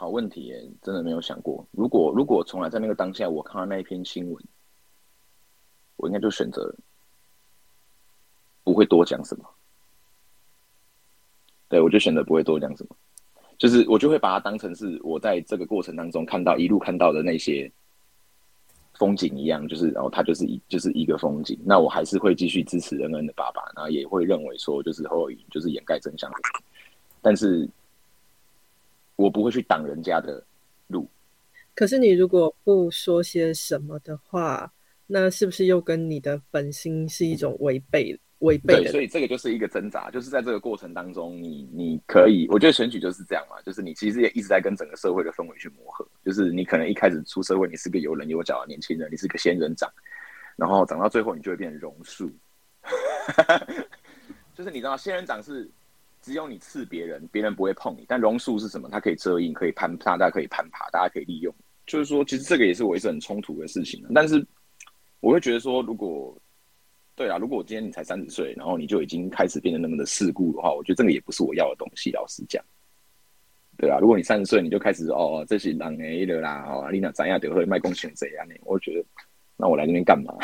[0.00, 1.66] 好问题耶，真的没有想过。
[1.72, 4.44] 如果如果从来在那个当下，我看到那一篇新闻，
[5.96, 6.72] 我应该就选择
[8.62, 9.44] 不会多讲什么。
[11.68, 12.96] 对，我就选择不会多讲什么，
[13.58, 17.68] 就是我就会把它当成是我在这个过程当中看到一路看到的那些
[18.94, 21.58] 风景一样，就是然后它就是一就是一个风景。
[21.64, 26.30] 那我还是会继续支持恩恩的爸爸，然后也会认为说就是侯友谊就是掩盖真相，
[27.20, 27.68] 但是。
[29.18, 30.40] 我不会去挡人家的
[30.86, 31.08] 路，
[31.74, 34.72] 可是你如果不说些什么的话，
[35.08, 38.16] 那是不是又跟你的本心是一种违背？
[38.38, 49.92] 违背对，所以这个就是一个挣扎，就是在这个过程当中，你你可以，我觉得选举就是这样嘛，就是你其实也一直在跟整个社会的氛围去磨合，就是你可能一开始出社会，你是个有棱有角的年轻人，你是个仙人掌，
[50.54, 52.30] 然后长到最后，你就会变成榕树，
[54.54, 55.68] 就是你知道仙人掌是。
[56.20, 58.04] 只有你刺别人，别人不会碰你。
[58.08, 58.88] 但榕树是什么？
[58.90, 61.52] 它可以遮阴，可以攀，大家可以攀爬，大家可以利用。
[61.86, 64.04] 就是说，其实这个也是我一直很冲突的事情。
[64.14, 64.46] 但是
[65.20, 66.36] 我会觉得说，如果
[67.14, 72.10] 对啊，如果我今天你才三十岁，然后你就已经开始变得那么的世故的话，我觉得这个也不是我要的东西。
[72.10, 72.62] 老实讲，
[73.76, 78.54] 对啊，如果你三十岁你就开始哦，这是人 A 的啦，哦，你那怎样就会卖贡献这样呢？
[78.64, 79.04] 我觉得，
[79.56, 80.34] 那我来这边干嘛？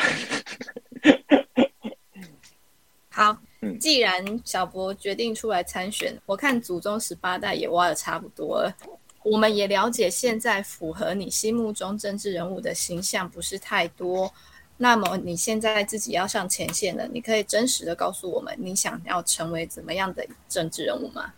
[3.09, 3.37] 好。
[3.79, 8.75] 既然小博决定出来参选，我看祖宗十八代也挖的差不多了。
[9.23, 14.31] 我们也了解，现在符合你心目中政治人物的形象不是太多。
[14.77, 21.33] 那么你现在自己要上前线了，你可以真实的告诉我们，你想要成为怎么样的政治人物吗？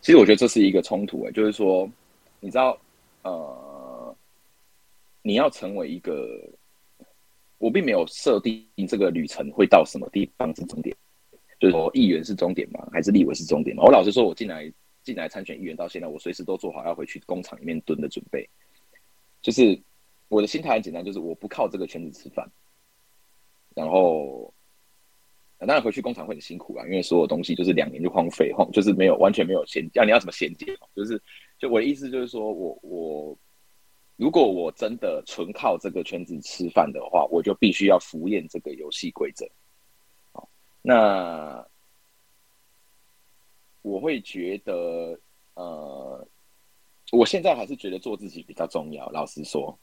[0.00, 1.86] 其实我觉得这是一个冲突诶，就是说，
[2.38, 2.78] 你知道，
[3.22, 4.16] 呃，
[5.20, 6.26] 你要成为一个，
[7.58, 10.96] 我并没有设定这个旅程会到什么地方是终点。
[11.60, 12.88] 就是说，议员是终点吗？
[12.90, 13.84] 还是立委是终点吗？
[13.84, 18.48] 我老实说，我进来进来参选议员到现在，我随时都做好要回去工厂里面蹲的准备。
[19.42, 19.78] 就是
[20.28, 22.50] 我的心态很简单，就是我不靠这个圈子吃饭。
[23.74, 24.52] 然后，
[25.58, 30.66] 当然回去工厂会很辛苦啊，因为所有东西就是两年就荒废，荒就是没有完全没有衔要你要怎么衔接？
[30.96, 31.22] 就是
[31.58, 33.38] 就我的意思就是说，我我
[34.16, 39.46] 如果我真的纯靠这个圈子吃饭的话，我就必须要服验这个游戏规则。
[40.82, 41.66] 那
[43.82, 45.18] 我会觉得，
[45.54, 46.28] 呃，
[47.12, 49.08] 我现在还是觉得做自己比较重要。
[49.10, 49.78] 老实说，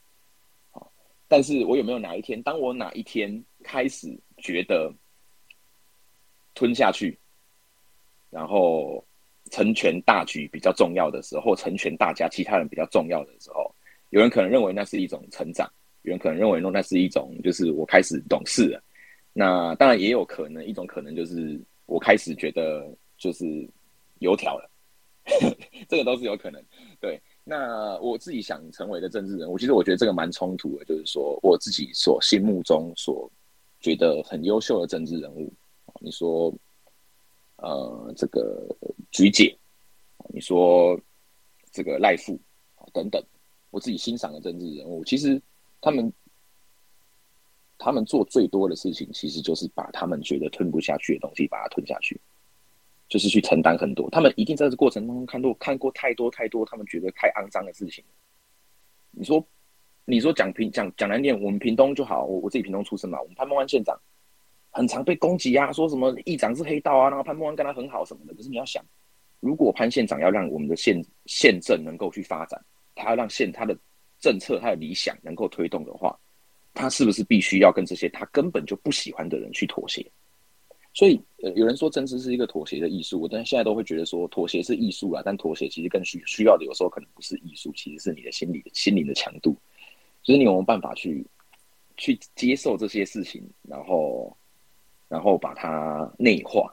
[1.26, 4.92] 但是我有没有哪一天，当我哪一天开始觉得
[6.54, 7.18] 吞下去，
[8.30, 9.04] 然后
[9.50, 13.74] 成全大局比较重要的时候，成全大家其他人比较重要的时候，
[14.10, 15.70] 有人可能认为那是一种成长，
[16.02, 18.82] 有人可能认为那是一种就是我开始懂事了。
[19.38, 23.44] 那当然也有可能，一种可能就是我开始觉得就是
[24.18, 24.68] 油条了，
[25.88, 26.60] 这个都是有可能。
[27.00, 33.30] 对，那我自己想成为的政治人物，其实我觉得这个蛮冲突的，就是说我自己所心目中所
[33.78, 35.52] 觉得很优秀的政治人物，
[36.00, 36.52] 你说
[37.58, 38.66] 呃这个
[39.12, 39.56] 菊姐，
[40.34, 41.00] 你说
[41.70, 42.36] 这个赖富
[42.92, 43.22] 等等，
[43.70, 45.40] 我自己欣赏的政治人物，其实
[45.80, 46.12] 他们。
[47.78, 52.20] 他们做最多的事情，其实就是把他们觉得吞不下去的东西，把它吞下去，
[53.08, 54.10] 就是去承担很多。
[54.10, 58.04] 他们一定在这过程当中看过看过太多太多，他们觉得太肮脏的事情。
[59.12, 59.42] 你说，
[60.04, 63.96] 你说讲平讲讲难点，我们屏东就好，我我自己屏东出生嘛，我们潘孟安县长
[64.70, 68.34] 很常被攻击啊，说什么议长是黑道啊，然后潘孟安跟他很好什么的。
[68.34, 68.84] 可是你要想，
[69.40, 72.60] 如果潘县长要让我们的县县政能够去发展，
[72.96, 73.76] 他要让县他的
[74.20, 76.18] 政策他的理想能够推动的话。
[76.78, 80.06] 他是不是必须要跟这些他根本就不喜欢的人去妥协？
[80.94, 85.22] 所以，呃，有人说政治是一个妥协的艺术，但现在都会觉得说妥协是艺术啊。
[85.24, 89.56] 但妥协其实更需需要的，有时候可能不是艺术，其实是你的心理心灵的强度。
[90.22, 91.26] 就是你有没有办法去
[91.96, 94.36] 去接受这些事情，然后
[95.08, 96.72] 然后把它内化。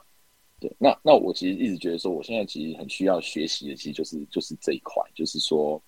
[0.58, 5.80] 对，那那我其实一直觉得说，我现在其实很需要学习的，其实就是就是这一块，就是说，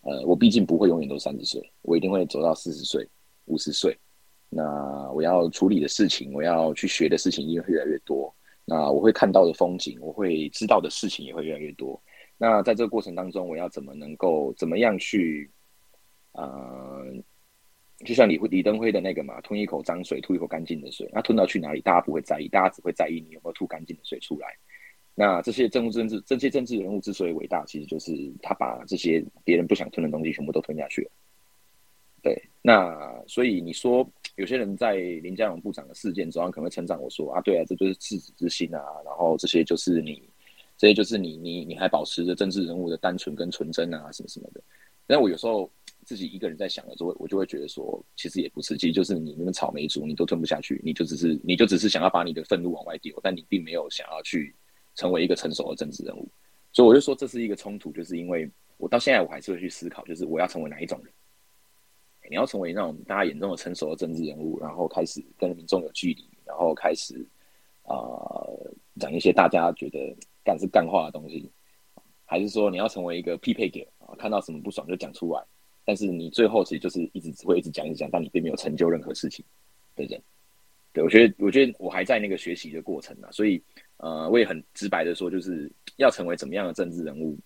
[0.00, 3.06] 呃，我毕竟不会永远都三十岁，我一定会走到四十岁、
[3.48, 3.96] 五十岁。
[4.50, 8.34] 那我要处理的事情，我要去学的事情，一定会越来越多。
[8.64, 12.00] 那我会看到的风景，我会知道的事情也会越来越多。
[12.36, 15.50] 那在这个过程当中，我要怎么能够怎么样去，
[16.32, 17.04] 呃，
[18.04, 21.10] 就像李李登辉的那个嘛，吞一口脏水，吐一口干净的水。
[21.12, 24.48] 那吞到去哪里，大家不会在意，大家只会在意你有没有吐干净的水出来。
[25.14, 31.10] 那这些政治政治这些政治人物之所以伟大，其实就是他把这些别人不想吞的东西全部都吞下去了。
[32.28, 40.22] 对，那所以你说有些人在林佳龙部长的事件中可能会成长我说啊，对啊，这就是赤子之心啊，然后这些就是你，
[40.76, 44.60] 这些就是你你你还保持着政治人物的单纯跟纯真啊，什么什么的。
[45.06, 45.70] 但我有时候。
[46.04, 54.56] 自己一个人在想的时候，我就会觉得说，其实也不是，其实就是你那个草莓族，你都吞不下去，你就只是，你就只是想要把你的愤怒往外丢，但你并没有想要去
[54.94, 56.26] 成为一个成熟的政治人物。
[56.72, 61.12] 所以我就说，这是一个冲突，就是因为我到现在我还是会去思考，就是我要成为哪一种人？
[62.28, 67.14] 你要成为那种大家眼中的成熟的政治人物，然后开始跟民众有距离，然后开始
[67.84, 67.96] 啊
[68.98, 71.50] 讲一些大家觉得干是干话的东西，
[72.24, 75.42] 还是说你要成为一个匹配给啊，看到什么不爽就讲出来？
[75.84, 79.44] 但是你最后其实就是一直只会一直讲一直讲，但你并没有成就任何事情
[79.96, 80.20] 的人。
[80.92, 83.62] 对我觉得，我觉得我还在那个学习的过程呢，所以
[83.98, 87.38] 呃，我也很直白的说，就是要成为怎么样的政治人物。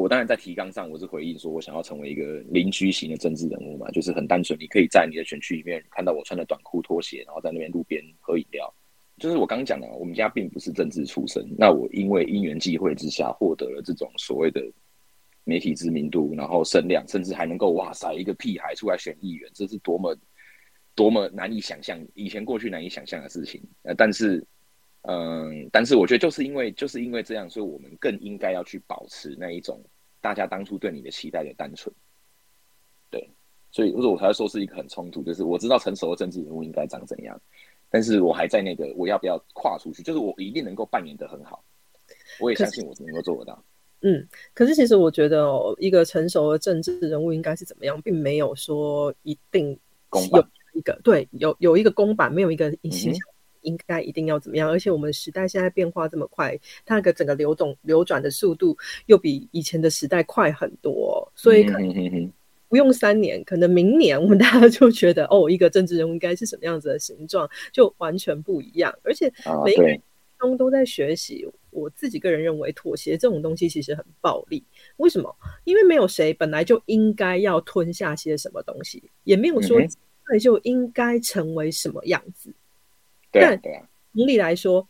[0.00, 8.72] 我当然在提纲上我是回应说，我想要成为一个邻居型的政治人物嘛，就是很单纯，你可以在你的选区里面看到我穿的短裤拖鞋，然后在那边路边喝饮料。
[9.18, 14.60] 就是我刚讲的，我们家并不是政治出身，那我因为因缘际会之下获得了这种所谓的。
[15.48, 20.12] 媒体知名度，然后声量，甚至还能够哇塞，一个屁孩出来选议员，这是多么
[20.96, 23.62] 多么难以想象，以前过去难以想象的事情。
[23.82, 24.44] 呃，但是，
[25.08, 29.80] 嗯，但是我觉得就是因为就是因为这样，所以我们更应该要去保持那一种
[30.20, 31.94] 大家当初对你的期待的单纯。
[33.08, 33.30] 对，
[33.70, 37.40] 所以或者我才会说是一个很冲突，就是我知道成熟的政治人物应该长怎样，
[37.88, 41.62] 但是我还在那个我要不要跨出去，就是我一定能够扮演的很好，
[42.40, 43.64] 我也相信我是能够做得到。
[44.00, 49.78] 嗯，可是其实我觉得哦，一个成熟的政治人物应该是怎么样，并没有说一定
[50.12, 53.20] 有一个对有有一个公版，没有一个形象
[53.66, 54.70] 应该一定要怎么样。
[54.70, 62.32] 而且我们时代现在变化这么快，它那个整个流动流转的速度又比以前的时代快很多，所以可能
[62.68, 68.92] 不用三年，可能明年我们大家就觉得哦，一个政治人物应该是什么样子的形状，就完全不一样。
[69.02, 69.30] 而且
[69.64, 70.00] 每个人
[70.40, 71.46] 都都在学习。
[71.70, 74.64] 我自己个人认为，妥协这种东西其实很暴力。
[74.96, 75.36] 为什么？
[75.64, 79.78] 因为没有谁本来就应该要吞下些什么东西，也没有说
[80.26, 82.50] 那就应该成为什么样子。
[83.30, 83.60] 但
[84.14, 84.88] 同理来说，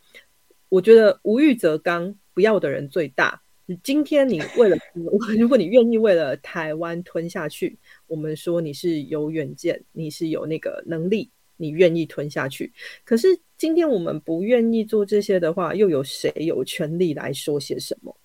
[0.69, 3.41] 我觉得无欲则刚，不要的人最大。
[3.83, 4.77] 今天你为了，
[5.37, 7.77] 如果你愿意为了台湾吞下去，
[8.07, 11.29] 我们说你是有远见，你是有那个能力。
[11.59, 12.71] 你愿意吞下去，
[13.03, 13.27] 可是
[13.57, 18.15] 今天我们不愿意做这些的话，又有谁有权利来说些什么？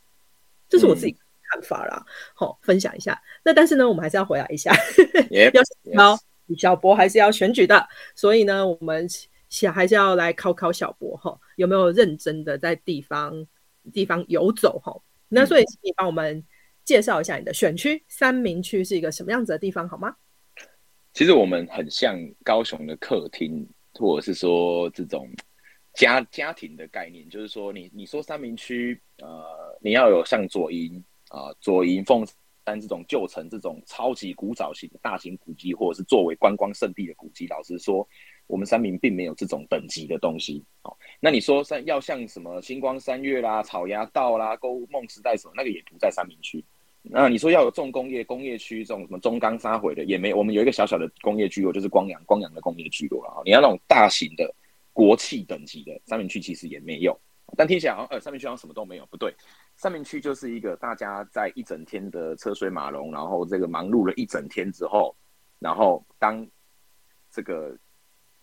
[0.68, 1.16] 这是我自己
[1.48, 2.04] 看法啦。
[2.34, 3.18] 好，分享一下。
[3.42, 4.70] 那但是呢，我们还是要回来一下，
[5.94, 9.08] 要李小博还是要选举的，所以呢，我们
[9.52, 13.46] 想还是要来考考小博哈，有没有认真的在地方
[13.92, 14.98] 地方游走哈？
[15.28, 16.42] 那所以请你帮我们
[16.84, 20.16] 介绍一下你的选区三明区是一个什么样子的地方好吗？
[21.12, 25.28] 其实我们很像高雄的客厅，或者是说这种
[25.92, 32.26] 家家庭的概念，就是说，你你说三明区，呃，你要有像左营啊、左营凤
[32.64, 38.08] 山这种旧城这种超级古早型的大型古迹，或者是作为观光胜地的古迹，老实说，
[38.52, 40.62] 我们三明并没有这种等级的东西。
[40.82, 46.62] 哦，那你说三要像什么星光三月啦、草芽道啦、购物梦时代什么，那个也不在三明区。
[47.00, 53.40] 那你说要有重工业工业区这种什么中钢沙回的也没有，我们有一个小小的工业聚落，就是光阳光阳的工业聚落了啊。
[53.42, 54.54] 你要那种大型的
[54.92, 57.18] 国企等级的三明区其实也没有，
[57.56, 59.34] 但听起来好像呃三明区好像什么都没有，不对，
[59.76, 65.16] 三明区就是一个大家在一整天的车水马龙，然后这个忙碌了一整天之后，
[65.58, 66.46] 然后当
[67.30, 67.74] 这个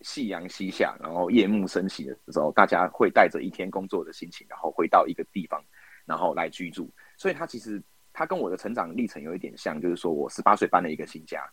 [0.02, 5.62] 夕阳西下，然后夜幕升起的时候，大家会带着一天工作的心情，然后回到一个地方，
[6.04, 7.82] 然后来居住，所以它其实。
[8.12, 11.48] 他跟我的成长历程有一点像，就是说我十八岁搬了一个新家，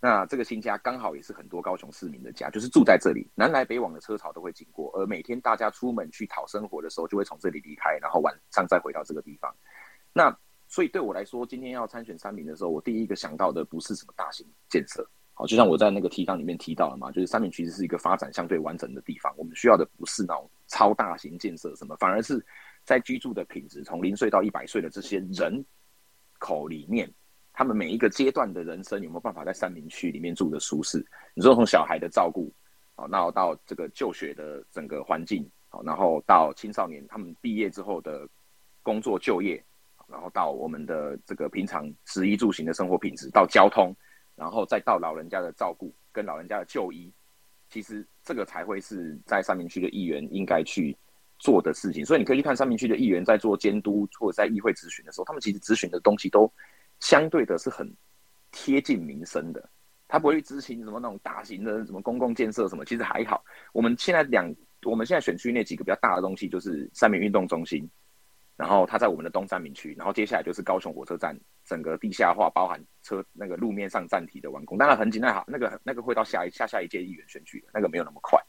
[0.00, 9.54] 那这个新家刚好也是很多高雄市民的家，就是住在这里，南来北往的车潮都会经过，而每天大家出门去讨生活的时候，就会从这里离开，然后晚上再回到这个地方。
[10.12, 15.08] 那所以对我来说，今天要参选三名的时候，我第一个想到的不是什么大型建设。
[15.38, 19.30] 好，就像我在那个提纲里面提到了嘛，就是三明其实是一个发展相对完整的地方。
[19.36, 22.42] 我们需要的不是那种超大型建设什么，反而是
[22.84, 25.62] 在居住的品质，从零岁到一百岁的这些人
[26.38, 27.06] 口里面，
[27.52, 31.04] 他们每一个阶段的人生有没有办法在三明区里面住的舒适？
[31.34, 32.50] 你说从小孩的照顾，
[32.94, 38.26] 好，那到这个就学的整个环境，好，然后到青少年他们毕业之后的
[38.82, 39.62] 工作就业，
[40.08, 43.94] 然后到我们的这个平常食衣住行的生活品质，到交通。
[44.36, 47.12] 然后再到老人家的照顾跟老人家的就医，
[47.68, 50.96] 其实这个才会是在三明区的议员应该去
[51.38, 52.04] 做的事情。
[52.04, 56.52] 所以你可以去看三明区的议员在做监督或者在议会咨询的时候，他们其实咨询的东西都
[57.00, 57.90] 相对的是很
[58.52, 59.68] 贴近民生的。
[60.08, 63.44] 他不会去执行什么那种大型的什么公共建设什么，其实还好。
[63.72, 67.88] 我们现在两我们现在选区那几个比较大的东西，就是三明运动中心。
[68.56, 74.78] 然后它在我们的东三明区，然后接下来就是高雄火车站整个地下化，包含车那个路面上站体的完工。
[74.78, 78.42] 当然很紧，那好，那个那个会到下一下下一届议员选举的，那个没有那么快。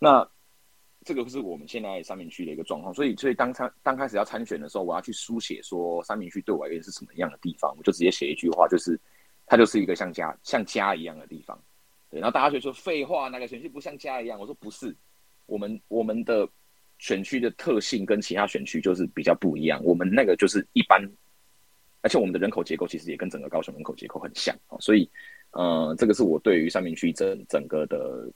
[0.00, 0.28] 那
[1.04, 8.98] 这个是我们现在三明区的一个状况，所以所以当参刚开始要参选的时候，我要去书写说三明区对我而言是什么样的地方，我就直接写一句话，就是
[9.46, 11.56] 它就是一个像家像家一样的地方。
[12.10, 14.40] 对，然后大家就说废话，那个选区不像家一样？
[14.40, 14.96] 我说不是，
[15.46, 16.48] 我们我们的。
[16.98, 21.00] 选区的特性跟其他选区就是比较不一样，我们那个就是一般，
[22.02, 25.08] 而且我们的人口结构其实也跟整个高雄人口结构很像所以，
[25.52, 28.28] 呃，这个是我对于三明区整整个的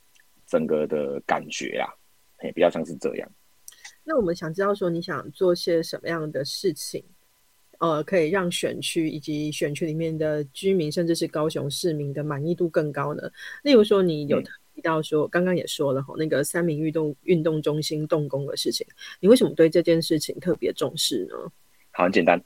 [0.46, 1.90] 整个的感觉啊，
[2.44, 3.28] 也比较像是这样。
[4.04, 7.04] 那我们想知道说，你想做些什么样的事情，
[7.80, 13.30] 呃，可以让选区以及选区里面的居民，甚至是高雄市民的满意度更高呢？
[13.64, 14.40] 例如说，你有。
[14.74, 18.86] 提到说，刚刚也说了哈，那个三明运动运动中心动工的事情，
[19.20, 21.36] 你为什么对这件事情特别重视呢？
[21.90, 22.42] 好，很简单，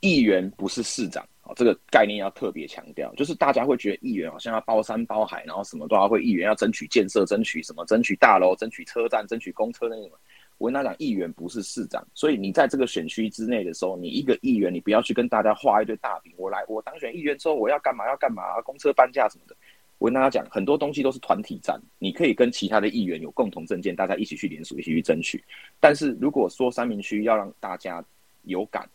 [0.00, 10.10] 议员不是市长哦，这个概念要特别强调，就是大家会觉得议员好像要包山包海，然后什么都要会，议员要争取建设，争取什么，争取大楼，争取车站，争取公车那种。
[10.58, 16.32] 我跟他讲，议员不是市长，所以你在这个选区之内的时候，你一个议员，你不要去跟大家画一堆大饼。
[16.36, 18.08] 我来，我当选议员之后，我要干嘛？
[18.08, 18.60] 要干嘛？
[18.62, 19.56] 公车搬家什么的。
[19.98, 25.42] 我跟大家讲，很多东西都是团体战，你可以跟其他的议员有共同政见，大家一起去联署，一起去争取。
[25.80, 28.04] 但是如果说三明区要让大家
[28.44, 28.88] 有感，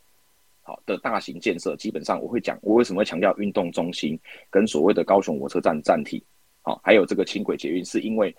[0.61, 4.17] 好的大型建设，基本上我会讲，我为什么会强调运动中心
[4.49, 6.23] 跟所谓的高雄火车站站体，
[6.61, 8.33] 好，还有这个轻轨捷运，是因为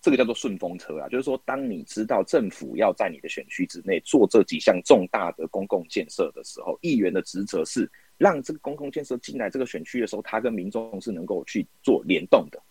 [0.00, 7.90] 这个叫做顺风车啊，就是说，当你知道政府要在你的选区之内做这几项重大的公共建设的时候，议员的职责是。
[8.18, 12.62] 让这个公共建设进来这个选区的时候，它跟民众是能够去做联动的，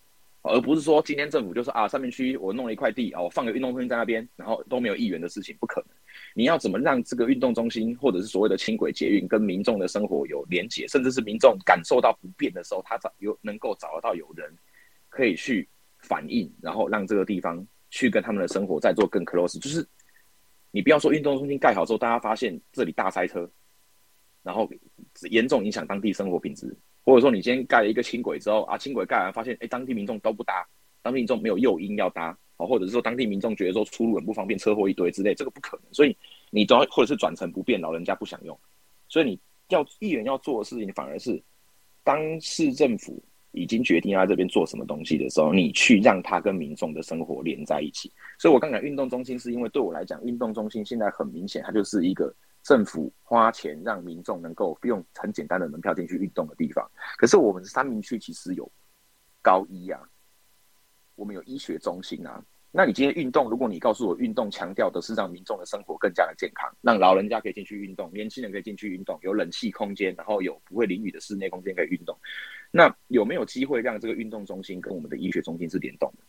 [0.42, 5.90] 而不是说今天政府就说啊，上面区我弄了一块地哦，放个运动中心在那边，然后都没有议员的事情，不可能。
[6.36, 14.54] 你要怎么让这个运动中心或者是所谓的轻轨捷运跟民众的生活有连结，甚至是民众感受到不便的时候，他找有能够找得到有人
[15.10, 15.68] 可以去
[16.00, 19.60] 反映，然后让这个地方去跟他们的生活再做更 close。
[19.60, 19.86] 就是
[20.72, 23.50] 你不要说运动中心盖好之后，大家发现这里大塞车。
[24.44, 24.70] 然后
[25.32, 30.68] 严重影响当地生活品质，或者说你今天盖了一个轻轨之后啊，轻轨盖完发现，哎，当地民众都不搭，
[31.02, 35.86] 当地民众没有诱因要搭，哦，或者是说当地民众觉得说出入很不方便，车祸一堆之类，这个不可能。
[35.94, 36.16] 所以
[36.52, 38.60] 你都要或者是转乘不便，老人家不想用，
[39.08, 39.40] 所以你
[39.70, 41.42] 要议员要做的事情，反而是
[42.04, 48.12] 当市政府已经决定要在这边做什么东西的时候，你去让他跟民众的生活连在一起。
[48.38, 52.34] 所以我刚才运动中心是因为对我来讲，运动中心现在很明显，它就是一个。
[52.64, 58.72] 政府花钱让民众能够用很简单的门票进去运动的地方，可是我们三明区其实有
[59.42, 60.00] 高医啊，
[61.16, 62.42] 我们有医学中心啊。
[62.72, 72.18] 那你今天运动，如果你告诉我运动强调的是让民众的生活更加的健康，让老人家可以进去运动，年轻人可以进去运动，有冷气空间，然后有不会淋雨的室内空间可以运动，
[72.72, 76.24] 那有没有机会让这个运动中心跟我们的医学中心是联动的？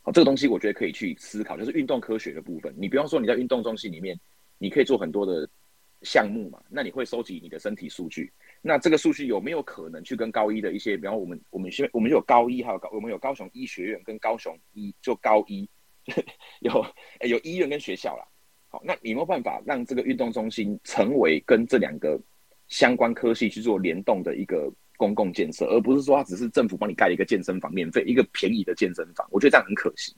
[0.00, 2.74] 好，这个东西我觉得可以去思考，就是运动科学的部分。
[2.76, 4.18] 你比方说你在运动中心里面。
[4.62, 5.48] 你可以做很多的
[6.02, 6.62] 项目嘛？
[6.68, 8.32] 那你会收集你的身体数据？
[8.60, 15.68] 那这个数据有没有可能去跟高一的一些，比方我们我们现我们有高一，还有高我们有高雄医学院跟高雄医就高一
[16.62, 16.86] 有
[17.28, 18.24] 有医院跟学校啦。
[18.68, 22.16] 好，那你有没有办法让这个运动中心成为跟这两个
[22.68, 29.26] 相关科系去做联动的一个公共建设，而不是说它只是政府帮你盖一个健身房，免费一个便宜的健身房？
[29.32, 30.14] 我觉得这样很可惜。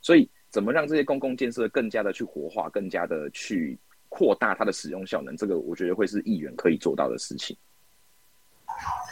[0.00, 0.30] 所以。
[0.52, 3.76] 怎么让这些公共建设更加的去活化，更加的去
[4.10, 5.34] 扩大它的使用效能？
[5.34, 7.56] 这个我觉得会是议员可以做到的事情。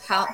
[0.07, 0.27] 好，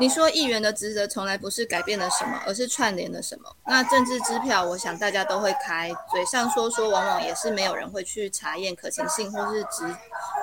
[0.00, 3.54] 你说议员的职责从来不是改变了什么，而是串联了什么。
[3.66, 9.86] 那政治支票，我想大家都会开，嘴上说说，往往也是没有人会去查验可行性或是职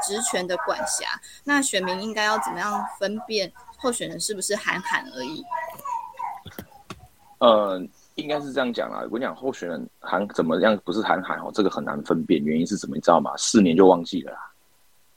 [0.04, 1.20] 职权的管辖。
[1.44, 5.44] 那选民应该要怎么样分辨候选人是不是喊喊而已？
[7.40, 7.82] 呃，
[8.16, 9.02] 应该是这样讲啦。
[9.04, 12.96] 我跟你讲，候选人喊怎么样不是喊喊哦，这个很难分辨，原因是什么？
[12.96, 13.36] 你知道吗？
[13.38, 14.52] 四年就忘记了啦。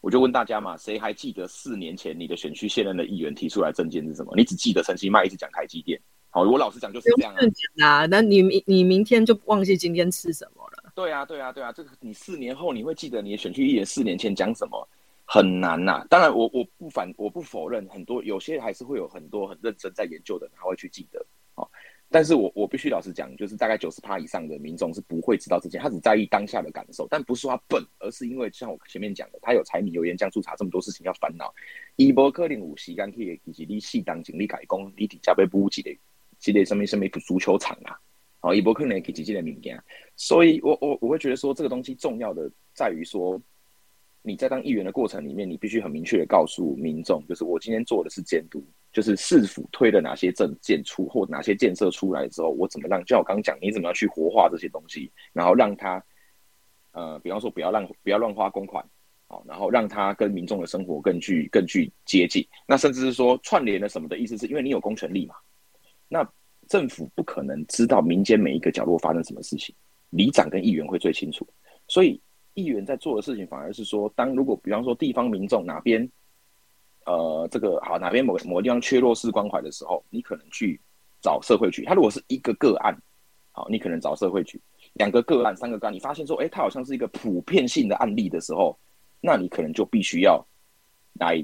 [0.01, 4.33] 我就问大家嘛，谁还记得四年前你的选区现任的议员提出来证件是什么？
[4.37, 6.01] 你只记得陈其迈一直讲台积电。
[6.31, 7.35] 好，我老实讲就是这样
[7.81, 8.07] 啊。
[8.07, 10.93] 那你明你明天就忘记今天吃什么了？
[10.95, 11.73] 对啊，对啊，对啊。
[11.73, 14.89] 这个你四年后你会记得你的选区议员四年前讲什么？
[15.25, 16.07] 很难呐。
[16.09, 21.25] 当然，我我不反我不否认，很多有些还是会有很多很认真在研究的人，他会去记得。
[22.09, 31.53] 但是我我必须老实讲，就是大概九十趴以上的民众是不会知道这件，他只在意当下的感受，但不是说他笨，而是因为像我前面讲的，他有柴米油盐酱醋茶这么多事情要烦恼。
[31.97, 35.99] 伊波克林五时间去以及你适当精力改工，你底加被补给的，
[36.39, 37.99] 积累什么什么足球场啊，
[38.41, 39.83] 哦，伊波克林给几几的物件，
[40.15, 43.41] 所以我我我会觉得说这个东西重要的在于说。
[44.29, 48.61] 你在当议员的过程里面，你必须很明确的告诉民众，就是我今天做的是监督，
[48.97, 56.03] 就是市府推了哪些政建出或哪些建设出来之后，我怎么让，就像我刚讲，你怎么样去活化这些东西，然后让它，
[56.93, 58.83] 呃，比方说不要让不要乱花公款，
[59.29, 62.43] 好，然后让它跟民众的生活更具更具接近。
[62.67, 65.35] 那甚至是说串联了什么的意思，是因为你有公权力嘛？
[66.09, 66.27] 那
[66.67, 69.75] 政府不可能知道民间每一个角落发生什么事情，
[70.09, 71.47] 里长跟议员会最清楚，
[71.87, 72.19] 所以。
[72.55, 76.11] 议员在做的事情，反而是说，当如果比方说地方民众哪边，
[77.07, 80.81] 呃，这个好哪边某某个地方缺弱势关怀的时候，你可能去
[81.23, 81.85] 找社会局。
[81.85, 82.97] 他如果是一个个案，
[83.53, 84.59] 好，你可能找社会局；
[84.95, 88.77] 两个个案、三个个案，你发现说，哎，他好像是一个普遍性的案例的时候，
[89.21, 90.45] 那你可能就必须要
[91.15, 91.41] 来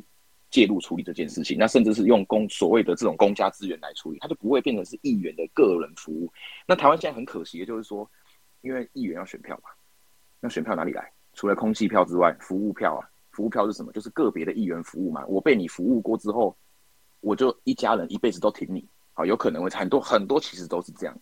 [0.50, 1.56] 介入处理这件事情。
[1.56, 6.28] 那甚至是用公所谓的这种公家资源来处理，它就不会变成是议员的个人服务。
[6.66, 8.10] 那台湾现在很可惜的就是说，
[8.62, 9.70] 因为议员要选票嘛。
[10.40, 11.08] 那选票哪里来？
[11.34, 13.90] 除了空气票之外，服务票啊，服务票是什么？
[13.92, 15.26] 就是个别的议员服务嘛。
[15.26, 16.56] 我被你服务过之后，
[17.20, 18.86] 我就一家人一辈子都挺你。
[19.14, 21.18] 好，有可能会很多很多，其实都是这样。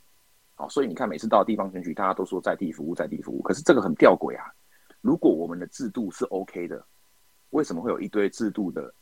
[0.55, 3.41] 好，所以你看，每次到地方选举，大家都说在地服务，在地服务。
[3.43, 4.45] 可是这个很吊诡啊。
[5.01, 6.85] 如果我们的制度是 OK 的，
[7.51, 8.95] 为什么会有一堆制度的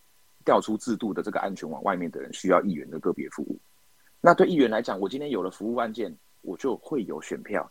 [0.45, 3.59] 调出制度的这个安全网外面的人需要议员的个别服务？
[4.21, 7.71] 那对议员来讲，我今天有了服务案件，我就会有选票。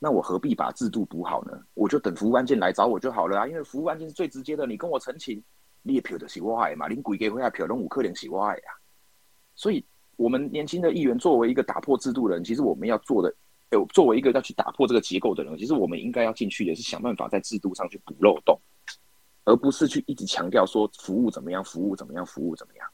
[0.00, 1.60] 那我何必把制度补好呢？
[1.74, 3.48] 我就等服务案件来找我就好了啊！
[3.48, 5.42] 因为服务案件是最直接的，你跟我陈情，
[5.82, 8.62] 你也票的是我爱嘛，你鬼给回来票，拢五克连是我爱呀。
[9.56, 9.84] 所以，
[10.14, 13.34] 我们年轻的议员作为一个打破制度的人，其实我们要做的，
[13.72, 18.56] 有作为一个要去打破这个结构的人，其实我们应该要进去也是想办法在制度上去补漏洞，
[19.44, 22.88] 而不是去一直强调说服务怎么样，服务怎么样，服务怎么样。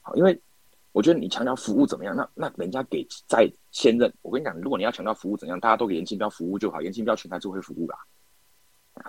[0.00, 0.40] 好，因为。
[0.94, 2.14] 我觉得你强调服务怎么样？
[2.14, 7.98] 那那人家给在现任，我跟你讲，如果你要强调服务怎样，大家都给严清标服务就好，严清标全台就会服务啦。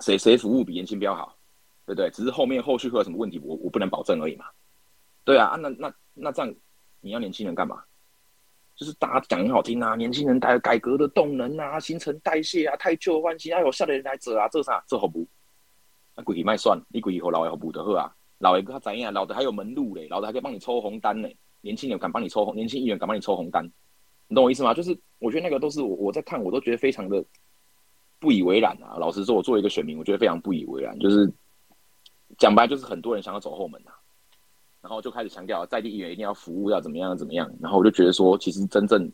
[0.00, 1.38] 谁谁服务比严清标好，
[1.86, 2.10] 对不对？
[2.10, 4.46] 只是后面后续会有什么问题，我我不能保证而已嘛。
[5.24, 6.52] 对啊，那那那这样
[7.00, 7.80] 你要年轻人干嘛？
[8.74, 15.24] 就是大家讲很好听啊，年轻人带改革的动能啊，新陈代谢啊，太旧换新，要有下的人来做啊，这啥这好不？
[16.16, 19.12] 那鬼体卖算，你鬼体和老的好补的喝啊，老的他怎样？
[19.12, 21.28] 老的还有门路嘞，老的还可以帮你抽红单呢。
[21.66, 23.68] 年轻人敢帮你抽红，年轻议员敢帮你抽红单，
[24.28, 24.72] 你懂我意思吗？
[24.72, 27.24] 就是我觉得那个都是我我在看，我都觉得非常的
[28.20, 28.96] 不以为然啊。
[28.98, 30.96] 老实说，我作为一个选民，我觉得非常不以为然。
[31.00, 31.28] 就是
[32.38, 33.98] 讲白，就是很多人想要走后门啊，
[34.80, 37.52] 然后就开始强调在地议员一定要服务，要怎么样怎么样。
[37.60, 39.10] 然后我就觉得说，其实真正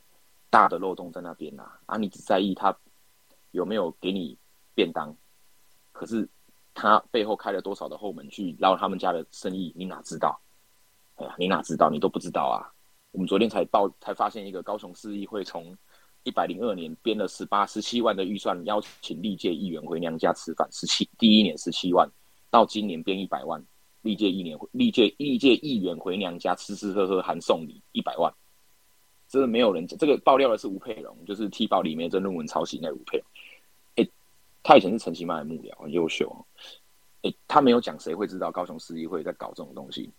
[0.51, 2.77] 大的漏洞在那边啊，啊，你只在意他
[3.53, 4.37] 有没有给你
[4.75, 5.17] 便当，
[5.91, 6.29] 可是
[6.75, 10.39] 他背后开了多少的后门去捞他们家的生意，你哪知道？
[11.39, 11.91] 你哪知道？
[11.91, 12.71] 你都不知道啊！
[13.11, 15.77] 我们昨天才报，才发现一个高雄市议会从
[16.23, 22.09] 一百零二年编了十八、十七万的预算，邀请历届议员回娘家吃饭，十七第一年十七万，
[22.51, 23.63] 到今年编一百万，
[24.01, 28.33] 历届一年历届历届议员回娘家吃吃喝喝含送礼一百万，
[29.29, 29.99] 真的没有人讲。
[29.99, 33.27] 这个爆料的是吴佩荣，就是踢爆里面这论文抄袭那吴佩荣。
[33.97, 34.09] 哎，
[34.63, 36.35] 他以前是陈其迈的幕僚，很优秀。
[37.23, 40.11] 哎，他没有讲，谁会知道高雄市议会在搞这种东西？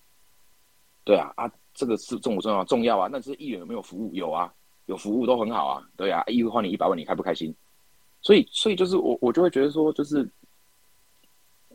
[1.05, 2.63] 对啊，啊，这个是重不重要？
[2.63, 3.09] 重要啊！
[3.11, 4.09] 那这议员有没有服务？
[4.13, 4.53] 有啊，
[4.85, 5.89] 有服务都很好啊。
[5.97, 7.53] 对啊，议员花你一百万，你开不开心？
[8.21, 10.25] 所以，所以就是我，我就会觉得说，就是，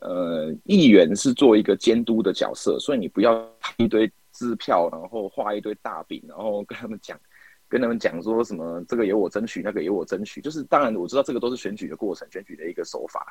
[0.00, 7.20] 呃，议员是做一个监督的角色，所以你不要一堆支票，然后画一堆大饼，然后跟他们讲，
[7.68, 10.40] 跟他们讲说什么这个由我争取，那个由我争取。
[10.40, 13.26] 就是当然我知道这个都是选举的过程，选举的一个手法，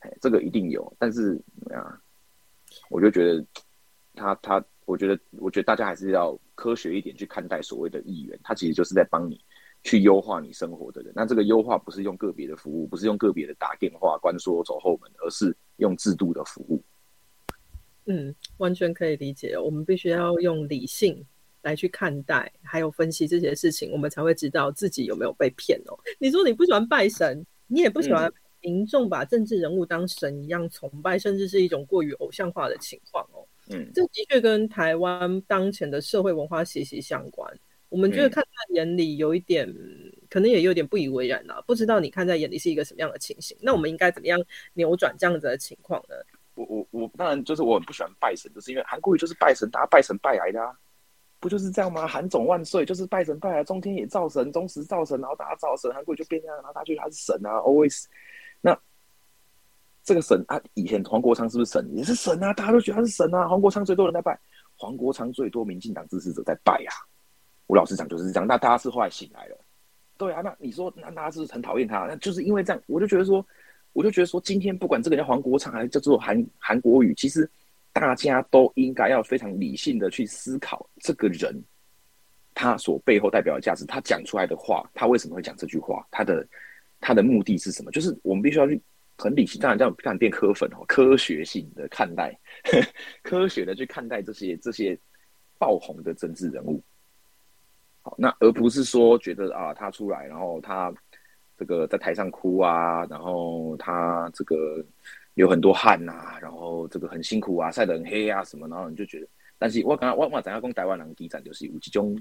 [0.00, 0.92] 哎，这个一定有。
[0.98, 2.00] 但是怎么样？
[2.90, 3.44] 我就觉得
[4.16, 4.64] 他他。
[4.84, 9.40] 我觉得，我觉得大家还是要科学一点去看待所谓的议员，他其实就是在帮你
[9.84, 11.12] 去优化你生活的人。
[11.14, 16.82] 那这个优化不是用个别的服务，不是用个别的打电话、关说走后门，而是用制度的服务。
[18.06, 19.56] 嗯，完全可以理解。
[19.56, 21.24] 我们必须要用理性
[21.62, 25.96] 来去看待，还有分析这些事情，我们才会知道自己有没有被骗哦。
[26.18, 33.41] 你说你不喜欢拜神，你也不喜欢民众把政治人物当神一样崇拜，甚至是一种过于偶像化的情况哦。
[33.70, 37.52] 嗯，这的确跟台湾当前的社会文化息息相关。
[37.88, 39.68] 我们觉得看在眼里有一点，
[40.30, 41.60] 可能也有点不以为然啊。
[41.66, 43.56] 不知道你看在眼里是一个什么样的情形？
[43.60, 44.42] 那我们应该怎么样
[44.72, 46.14] 扭转这样子的情况呢？
[46.54, 50.72] 我我我当然就是我很不喜欢拜神，就是因为韩国语就是拜神，大家拜神拜来的啊，
[51.38, 52.06] 不就是这样吗？
[52.06, 58.04] 韩总万岁，就是拜神拜来，中天也造神，中时造神，然后大家造神，韩国语就变这样，然后大家觉得他是神啊，always。
[60.04, 61.88] 这个神啊，以前黄国昌是不是神？
[61.94, 63.46] 也是神啊，大家都觉得他是神啊。
[63.46, 64.36] 黄国昌最多人在拜，
[64.76, 66.92] 黄国昌最多民进党支持者在拜啊。
[67.68, 69.56] 我老实讲就是这样，那大家是后来醒来了。
[70.18, 73.44] 对啊，那你说那大家是很讨厌他，那就是因为这样，我就觉得说，
[73.92, 77.48] 我就觉得说，今天不管这个叫黄国昌还是叫做韩韩国语，其实
[77.92, 81.54] 大家都应该要非常理性的去思考这个人
[82.54, 86.46] 他所背后代表的价值，他讲出来的话，他为什么会讲这句话，他的
[87.00, 87.90] 他的目的是什么？
[87.92, 88.80] 就是我们必须要去。
[89.22, 92.36] 很理性，当然这样不敢变科粉哦，科学性的看待，
[93.22, 94.98] 科学的去看待这些这些
[95.58, 96.82] 爆红的政治人物。
[98.02, 100.92] 好，那而不是说觉得啊，他出来，然后他
[101.56, 104.84] 这个在台上哭啊，然后他这个
[105.34, 112.20] 有很多汗呐，然后这个很辛苦啊，晒得很黑啊什么，然后你就觉得，但是我刚刚我我怎样讲台湾人第一站就是有几种。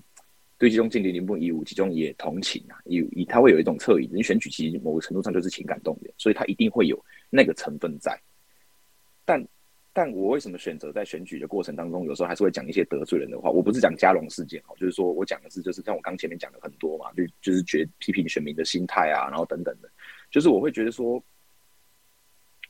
[0.62, 4.08] 对这种经典零不一五，其中也同情啊，以以他会有一种侧影。
[4.14, 8.16] 你选举其实某个程度上就是情感动员，所以他一定会有那个成分在。
[9.26, 9.44] 但
[9.92, 13.50] 但我为什么选择在选举的过程当中，有时候还是会讲一些得罪人的话？
[13.50, 19.90] 我不是讲加龙事件哦，就是说我讲的是，就是像我刚前面讲的很多嘛，就就是觉批评选民的心态啊，然后等等的，
[20.30, 21.20] 就是我会觉得说，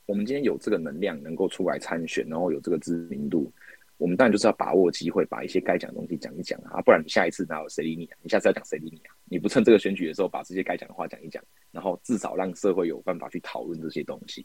[0.05, 3.51] 我们今天有这个能量能够出来参选，然后有这个知名度。
[4.01, 8.17] 我们当然就是要把握机会，把一些该讲的东西讲一讲啊，不然你下一次哪有谁理你啊？
[8.23, 9.13] 你下次要讲谁理你啊？
[9.25, 11.41] 你不趁这个选举的时候把这些该讲的话讲一讲，
[11.71, 14.43] 然后至少让社会有办法去讨论这些东西。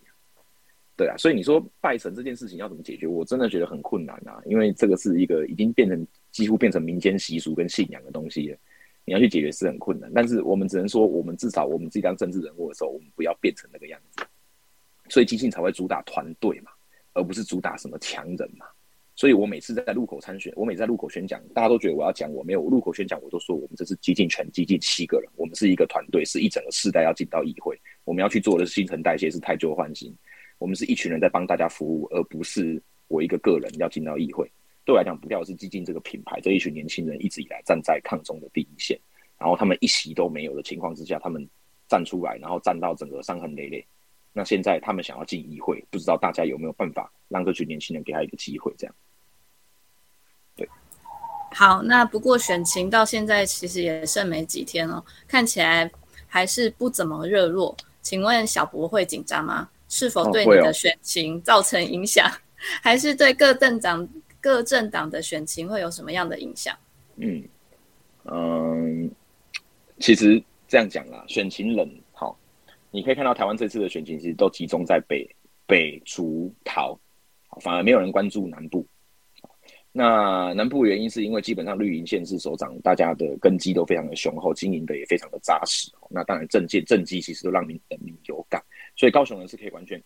[0.95, 3.07] 对啊，所以你说拜神这件事情要怎么解决？
[3.07, 8.59] 我真的觉得很困难啊，因为这个是一个已经变成几乎变成民间习俗跟信仰的东西了，
[9.07, 10.13] 你要去解决是很困难。
[10.15, 14.23] 但是我们只能说，我们至少我们自己当政治人物的时候，我们不要变成那个样子。
[15.09, 16.71] 所以基信才会主打团队嘛，
[17.15, 18.67] 而不是主打什么强人嘛。
[19.17, 30.15] 所以我每次在路口参选，我每次在路口宣讲，大家都觉得我要讲我没有我路口宣讲，我都说我们这是激进全激进七个人，我们是一个团队，是一整个世代要进到议会，我们要去做的是新陈代谢，是太旧换新，
[30.59, 34.47] 我们是一群人在帮大家服务，而不是我一个个人要进到议会。
[34.85, 39.01] 对我来讲，不掉是激进这个品牌，这一群年轻人一直以来站在抗中的第一线，
[39.39, 41.49] 然后他们一席都没有的情况之下，他们
[41.89, 43.85] 站出来，然后站到整个伤痕累累。
[44.37, 48.95] 那现在他们想要进议会，不知道大家有没有办法让这群年轻人给他一个机会，这样。
[50.55, 50.69] 对
[51.55, 55.91] 好，那不过选情到现在其实也剩没几天了，看起来
[56.27, 57.75] 还是不怎么热络。
[58.03, 59.71] 请问小博会紧张吗？
[59.89, 62.31] 是否对你的选情造成影响？
[62.83, 64.07] 还是对各政党
[64.39, 66.77] 各政党的选情会有什么样的影响？
[67.17, 67.43] 嗯
[68.25, 69.11] 嗯，
[69.99, 72.06] 其实这样讲啦，选情冷，好，
[72.91, 75.29] 你可以看到台湾这次的选情其实都集中在北
[75.67, 76.99] 北竹桃，
[77.61, 78.87] 反而没有人关注南部。
[79.93, 85.91] 那南部原因是因为基本上绿营县市首长，大家的根基都非常的雄厚，经营的也非常的扎实。
[86.11, 88.63] 那当然政见政绩其实都让民人民有感，
[88.95, 90.03] 所以高雄人是可以完全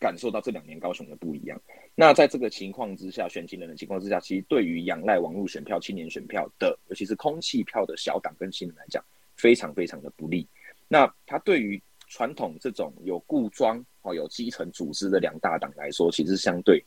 [0.00, 1.60] 感受到这两年高雄的不一样。
[1.94, 9.04] 那在这个情况之下，选情人的情况之下，其实对于仰赖网络选票、青年选票的，尤其是空气票的小党跟新人来讲，
[9.36, 10.44] 非常非常的不利。
[10.88, 11.80] 那他对于
[12.12, 16.84] 传统这种有固装哦、有基层组织的两大党来说，其实相对。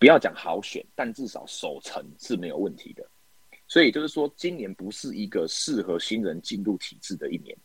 [0.00, 3.08] 不要讲好选，但至少守成是没有问题的。
[3.68, 7.56] 所以就是说，今年不是一个适合新人进入体制的一年，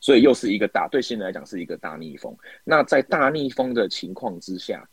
[0.00, 2.36] 所以又是一个大对新人来讲是一个大逆风。
[2.64, 4.88] 那在大逆风的情况之下，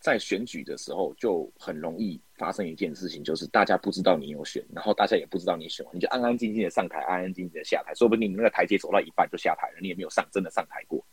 [0.00, 11.04] 在选举的时候就很容易发生一件事情，就是大家不知道你有选，然后大家也不知道你选，你就安安静静的上台，安安静静的下台，说不定你那个台阶走到一半就下台了，你也没有上真的上台过。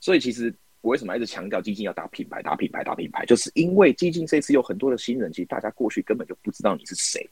[0.00, 0.54] 所以其实。
[0.82, 3.26] 我为什么一直强调基金要打品牌、打品牌、打品牌？
[3.26, 7.28] 就是因为基金这次有很多的新人，其实大家过去根本就不知道你是谁，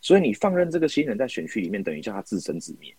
[0.00, 2.94] 所以你放任这个新人在选区里面，等于叫他自生自灭。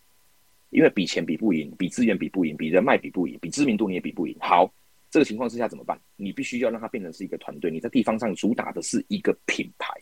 [0.68, 4.36] 因为比钱比不赢，比资源比不赢，比人脉比不赢，比知名度你也比不赢。
[4.38, 4.70] 好，
[5.10, 5.98] 这个情况之下怎么办？
[6.16, 7.70] 你必须要让它变成是一个团队。
[7.70, 9.92] 你在地方上主打的是一个品牌，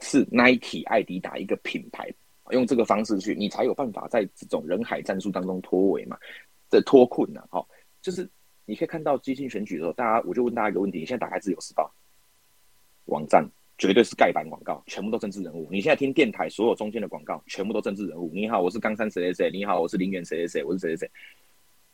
[0.00, 2.12] 是 Nike、艾迪达一个品牌，
[2.50, 6.18] 用这个方式去，你才有办法在这种人海战术当中脱围嘛，
[6.70, 7.44] 这脱困呢？
[7.50, 7.68] 好，
[8.02, 8.28] 就是
[8.64, 11.92] 你可以看到基金选举的时候，大家我就问大家一个问题：你现在打开自由时报
[13.04, 13.46] 网站，
[13.76, 15.68] 绝对是盖板广告，全部都政治人物。
[15.70, 18.30] 你现在听电台，所有中间的广告全部都政治人物。
[18.34, 19.50] 你好，我是冈山谁谁谁。
[19.52, 20.64] 你好，我是林园谁谁谁。
[20.64, 21.10] 我是谁谁谁。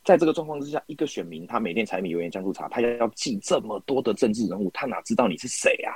[0.02, 5.92] 在这个状况之下，一个选民他每天柴米油盐酱醋茶，他要记这么多的政治人物，他哪知道你是谁啊？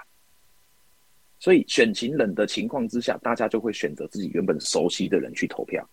[1.40, 5.88] 所以选情冷的情况之下，大家就会选择自己原本熟悉的人去投票。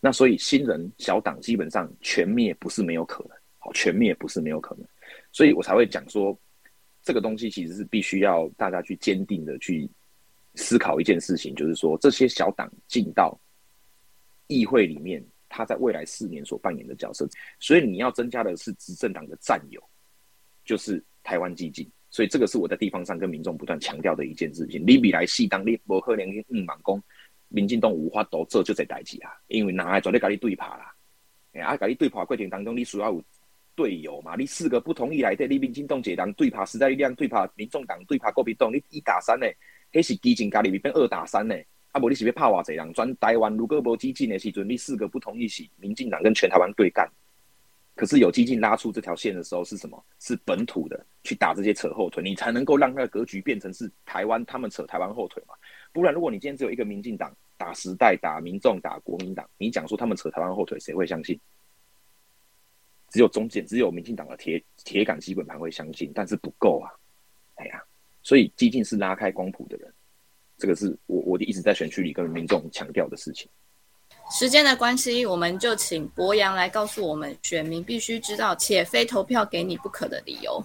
[0.00, 4.86] 那所以新人小党基本上全灭不是没有可能，好，全灭不是没有可能。
[5.32, 6.38] 所以我才会讲说，
[7.02, 9.88] 这个东西其实是必须要大家去坚定的去
[10.56, 13.38] 思考一件事情，就是说这些小党进到
[14.46, 15.24] 议会里面。
[15.56, 17.28] 他在未来四年所扮演的角色，
[17.60, 19.80] 所以你要增加的是执政党的占有，
[20.64, 21.88] 就是台湾激进。
[22.10, 24.82] 所以这个是我在地方上跟民众不断强调的一件事情。
[24.84, 27.00] 你比来四当你伯克连嗯满工，
[27.48, 30.92] 民进党无法都做就这代志啊，因为哪还做咧跟你对爬啦？
[31.52, 33.22] 哎啊，跟你对爬过程当中，你需要有
[33.76, 34.34] 队友嘛？
[34.36, 39.46] 你四个不同意来的，你民进党一人对爬时代力量对爬民众党对爬国民党，你一打三呢？
[39.92, 41.54] 迄是激进家里变二打三呢？
[41.94, 42.92] 啊，无你是要怕偌济人？
[42.92, 47.08] 转台湾如果无激进的时阵，你四个不同意是民进党跟全台湾对干。
[47.94, 50.04] 可是有激进拉出这条线的时候，是什么？
[50.18, 55.54] 是本土的去打这些扯后腿，你才能够让那个格局变成是台湾他们扯台湾后腿嘛？
[55.92, 61.38] 不然，如果你今天只有一个民进党打时代、打民众、打国民党，你讲说他们扯台湾后腿，谁会相信？
[63.08, 66.90] 只有中间只有民进党的铁铁杆基本盘会相信，但是不够啊！
[67.54, 67.80] 哎呀，
[68.24, 69.93] 所以激进是拉开光谱的人。
[70.56, 73.48] 这个是我我一直在选区里跟民众强调的事情。
[74.30, 80.64] 时间的关系，我们就请博洋来告诉我们，选民必须知道且非投票给你不可的理由。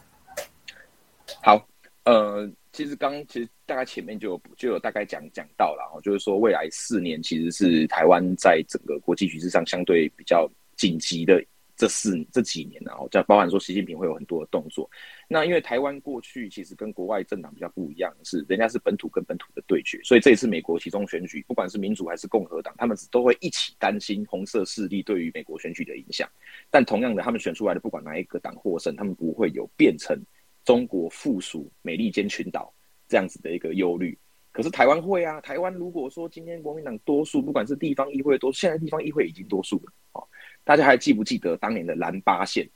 [1.43, 1.67] 好，
[2.05, 11.43] 呃，其实刚其实大概前面就有就有大概讲讲到了哦，就是说未来四年其实是台湾在整个国际局势上相对比较紧急的。
[11.79, 14.89] 这四这几年呢，哦，在包含说习近平会有很多的动作。
[15.29, 26.29] 那因为台湾过去其实跟国外政党比较不一样，是人家是本土跟本土的对决，所以这一次美国其中选举，不管是民主还是共和党，他们都会一起担心红色势力对于美国选举的影响。
[26.69, 30.21] 但同样的，他们选出来的不管哪一个党获胜，他们不会有变成
[30.65, 32.73] 中国附属美利坚群岛
[33.07, 34.17] 这样子的一个忧虑。
[34.51, 40.27] 可是台湾会啊，台湾如果说今天国民党多数，不管是地方议会多，现在地方议会已经多数了，哦。
[40.63, 42.69] 大家还记不记得当年的蓝八线，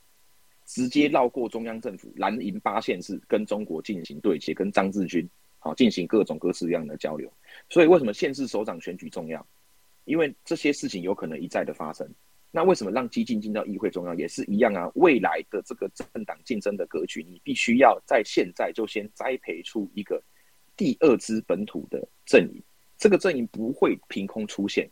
[0.66, 5.30] 直接绕过中央政府，蓝营八线是跟中国进行对接，跟张志军
[5.60, 7.32] 好进行各种各式各样的交流。
[7.70, 9.46] 所以为什么县市首长选举重要？
[10.06, 12.10] 因为这些事情有可能一再的发生。
[12.52, 14.14] 那为什么让激进进到议会重要？
[14.14, 14.92] 也是一样啊。
[14.96, 20.22] 未来的这个政党竞争的格局，你必须要在现在就先栽培出一个
[20.76, 22.62] 第二支本土的阵营。
[22.98, 24.90] 这个阵营不会凭空出现。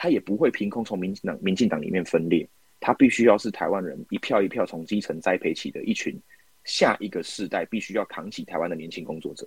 [0.00, 6.16] 他也不会凭空从民进党、民进党里面分裂，他必须要是台湾人一票一票从基层栽培起的一群
[6.62, 9.44] 下一个世代，必须要扛起台湾的年轻工作者，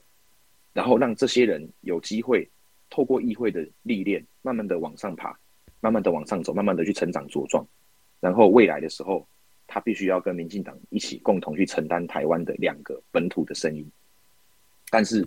[0.73, 2.45] 然后让这些人有机会
[2.89, 5.33] 透过议会的历练，慢慢的往上爬，
[5.79, 7.65] 慢慢的往上走，慢慢的去成长茁壮，
[8.19, 9.25] 然后未来的时候，
[9.67, 13.89] 他必须要跟民进党一起共同去承担台湾的两个本土的声音，
[14.89, 15.25] 但是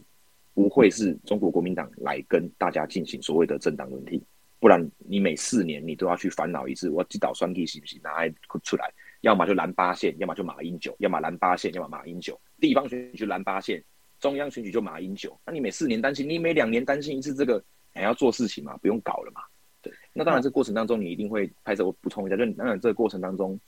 [0.53, 4.23] 不会是中国国民党来跟大家进行所谓的政党轮替。
[4.65, 8.01] 不然，你每四年你都要去烦恼一次，我这岛双地行不行？
[8.03, 8.91] 拿来出来，
[9.21, 12.41] 要么就蓝八线，要么就马英九，要么蓝八线，要么马英九。
[12.59, 13.85] 地方选举就蓝八线，
[14.21, 15.39] 中央选举就马英九。
[15.45, 17.63] 那你每四年担心，你每两年担心一次这个，
[17.93, 18.75] 还要做事情嘛？
[18.79, 19.43] 不用搞了嘛？
[19.83, 19.93] 对。
[20.15, 21.85] 那当然，这过程当中你一定会拍摄。
[21.85, 23.61] 我补充一下，就当然这个过程当中，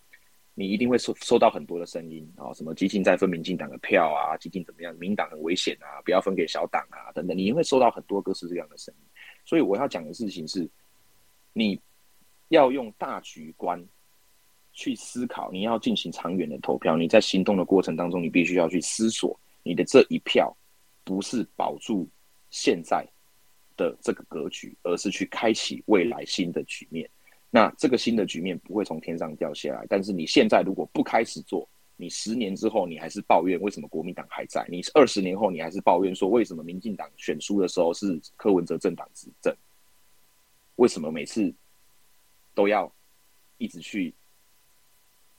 [0.54, 9.06] 你一定会收收到很多的声音啊，什么激进在分民进党的票啊，激进怎么样，民党很危险啊，不要分给小党啊，等等，你会收到很多各式各样的声音。
[9.44, 10.66] 所以我要讲的事情是。
[11.58, 11.80] 你
[12.48, 13.82] 要用大局观
[14.74, 16.98] 去思考，你要进行长远的投票。
[16.98, 20.54] 你在行动的过程当中，你必须要去思索，你的这一票
[21.02, 22.06] 不是保住
[22.50, 23.06] 现在
[23.74, 27.08] 的这个格局，而是去开启未来新的局面。
[27.48, 34.66] 那这个新的局面不会从天上掉下来，但是你现在如果不开始做，你十年之后你还是抱怨为什么国民党还在？
[34.68, 39.56] 你二十年后你还是抱怨说为什么民进党选输的时候是柯文哲政党执政？
[40.76, 41.52] 为什么每次
[42.54, 42.90] 都要
[43.58, 44.14] 一直去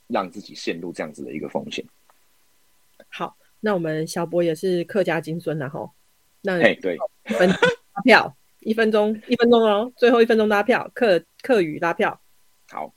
[0.06, 1.84] 让自己陷入这样子的一个风险？
[3.08, 5.90] 好，那我们小博也是客家金孙然后。
[6.40, 12.20] 那哎对，分拉票一分钟，一分钟哦，最后一分钟拉票，客客语拉票。
[12.68, 12.94] 好，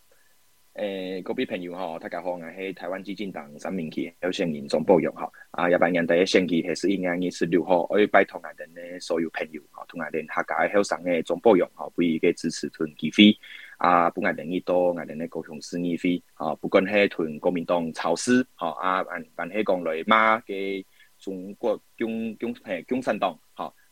[0.75, 13.37] 诶，各位朋友吼，大家好，我是台湾基金党三明区有线人钟博勇吼，啊，一百年第一星期还是一月二十六号，我要拜托我哋的所有朋友吼，同我哋客家嘅后生嘅钟博勇吼，为嘅支持团机会，
[13.79, 20.85] 啊，不我哋呢多我哋的高雄市议会，啊，不管系团国民党曹司，吼啊，办办系讲来骂嘅
[21.19, 23.37] 中国共共诶共产党，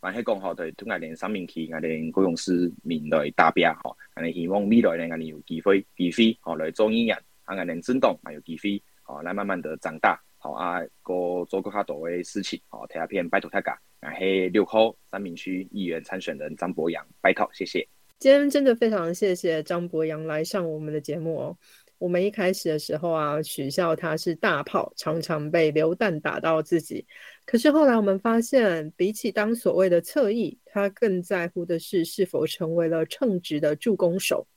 [0.01, 0.09] 吼。
[0.09, 17.87] 还是讲吼，对，同我哋三明区，我哋高雄市民来达标吼，我哋希望未来咧，我哋有机会，机会吼来做议员，啊，我哋政党还有机会，吼来慢慢的长大，好啊，个做更加多嘅事情，好，睇下片拜托大家，我系六号三明区议员参选人张博洋，拜托，谢谢。
[18.19, 21.57] 今天真的非常谢谢张博洋来上我们的节目哦。
[21.99, 27.05] 我们一开始的时候啊，取笑他是大炮，常常被流弹打到自己。
[27.45, 34.47] 可是后来我们发现，比起当所谓的侧翼，他更在乎的是是否成为了称职的助攻手。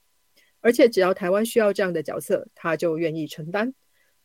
[0.61, 3.74] 而且只要台湾需要这样的角色，他就愿意承担。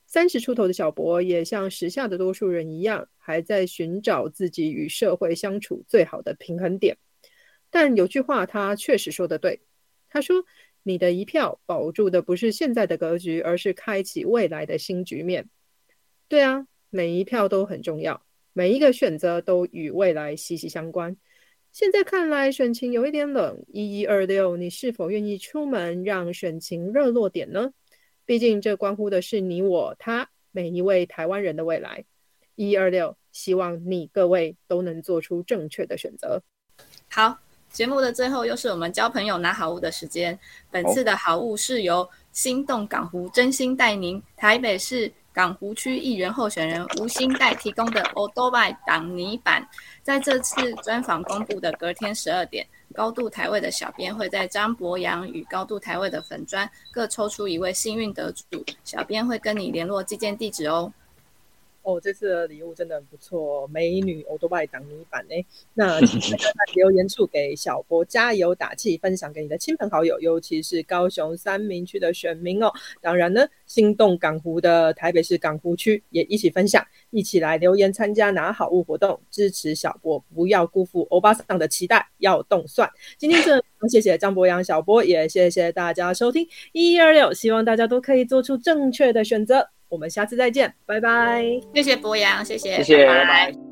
[0.05, 6.97] 三十出头的小博也像时下的多数人一样，还在寻找自己与社会相处最好的平衡点。
[7.71, 9.61] 但有句话，他确实说的对，
[10.07, 10.45] 他说。
[10.87, 15.49] 你的一票保住的不是现在的格局，而是开启未来的新局面。
[16.29, 18.23] 对啊，每一票都很重要，
[18.53, 21.17] 每一个选择都与未来息息相关。
[21.73, 27.73] 现在看来选情有一点冷，一一二六，你是否愿意出门让选情热络点呢？
[28.25, 32.05] 毕竟这关乎的是你我他每一位台湾人的未来。
[32.55, 36.41] 一一二六，希望你各位都能做出正确的选择。
[37.09, 37.46] 好。
[37.77, 40.35] 节目的最后，又是我们交朋友拿好物的时间。
[40.71, 48.57] 本次的好物是由心动港湖真心带您台北市港湖区议员候选人吴心代提供的 o d o b
[48.87, 49.63] 挡泥板。
[50.01, 52.65] 在这次专访公布的隔天十二点，
[52.95, 60.91] 高度台位的小编会在张博洋与高度台位的粉砖各抽出一位幸运得主，小编会跟你联络寄件地址哦。
[61.87, 65.35] 哦，这次的礼物真的很不错，美女欧多拜挡泥板呢。
[65.73, 72.69] 那请大家在留言处给小波加油打气，分享给你的亲朋好友，尤其是高雄三明区的选民哦。
[72.99, 82.89] 当然呢，心动港湖的台北市港湖区也一起分享，一起来留言参加拿好物活动，支持小波，不要辜负欧巴桑的期待，要动算。
[83.17, 89.69] 今天真的谢谢张博洋小波，也谢谢大家收听一一二六，希望大家都可以做出正确的选择。
[89.89, 91.43] 我们下次再见，拜拜！
[91.73, 93.66] 谢谢博洋，谢谢，谢谢，拜拜。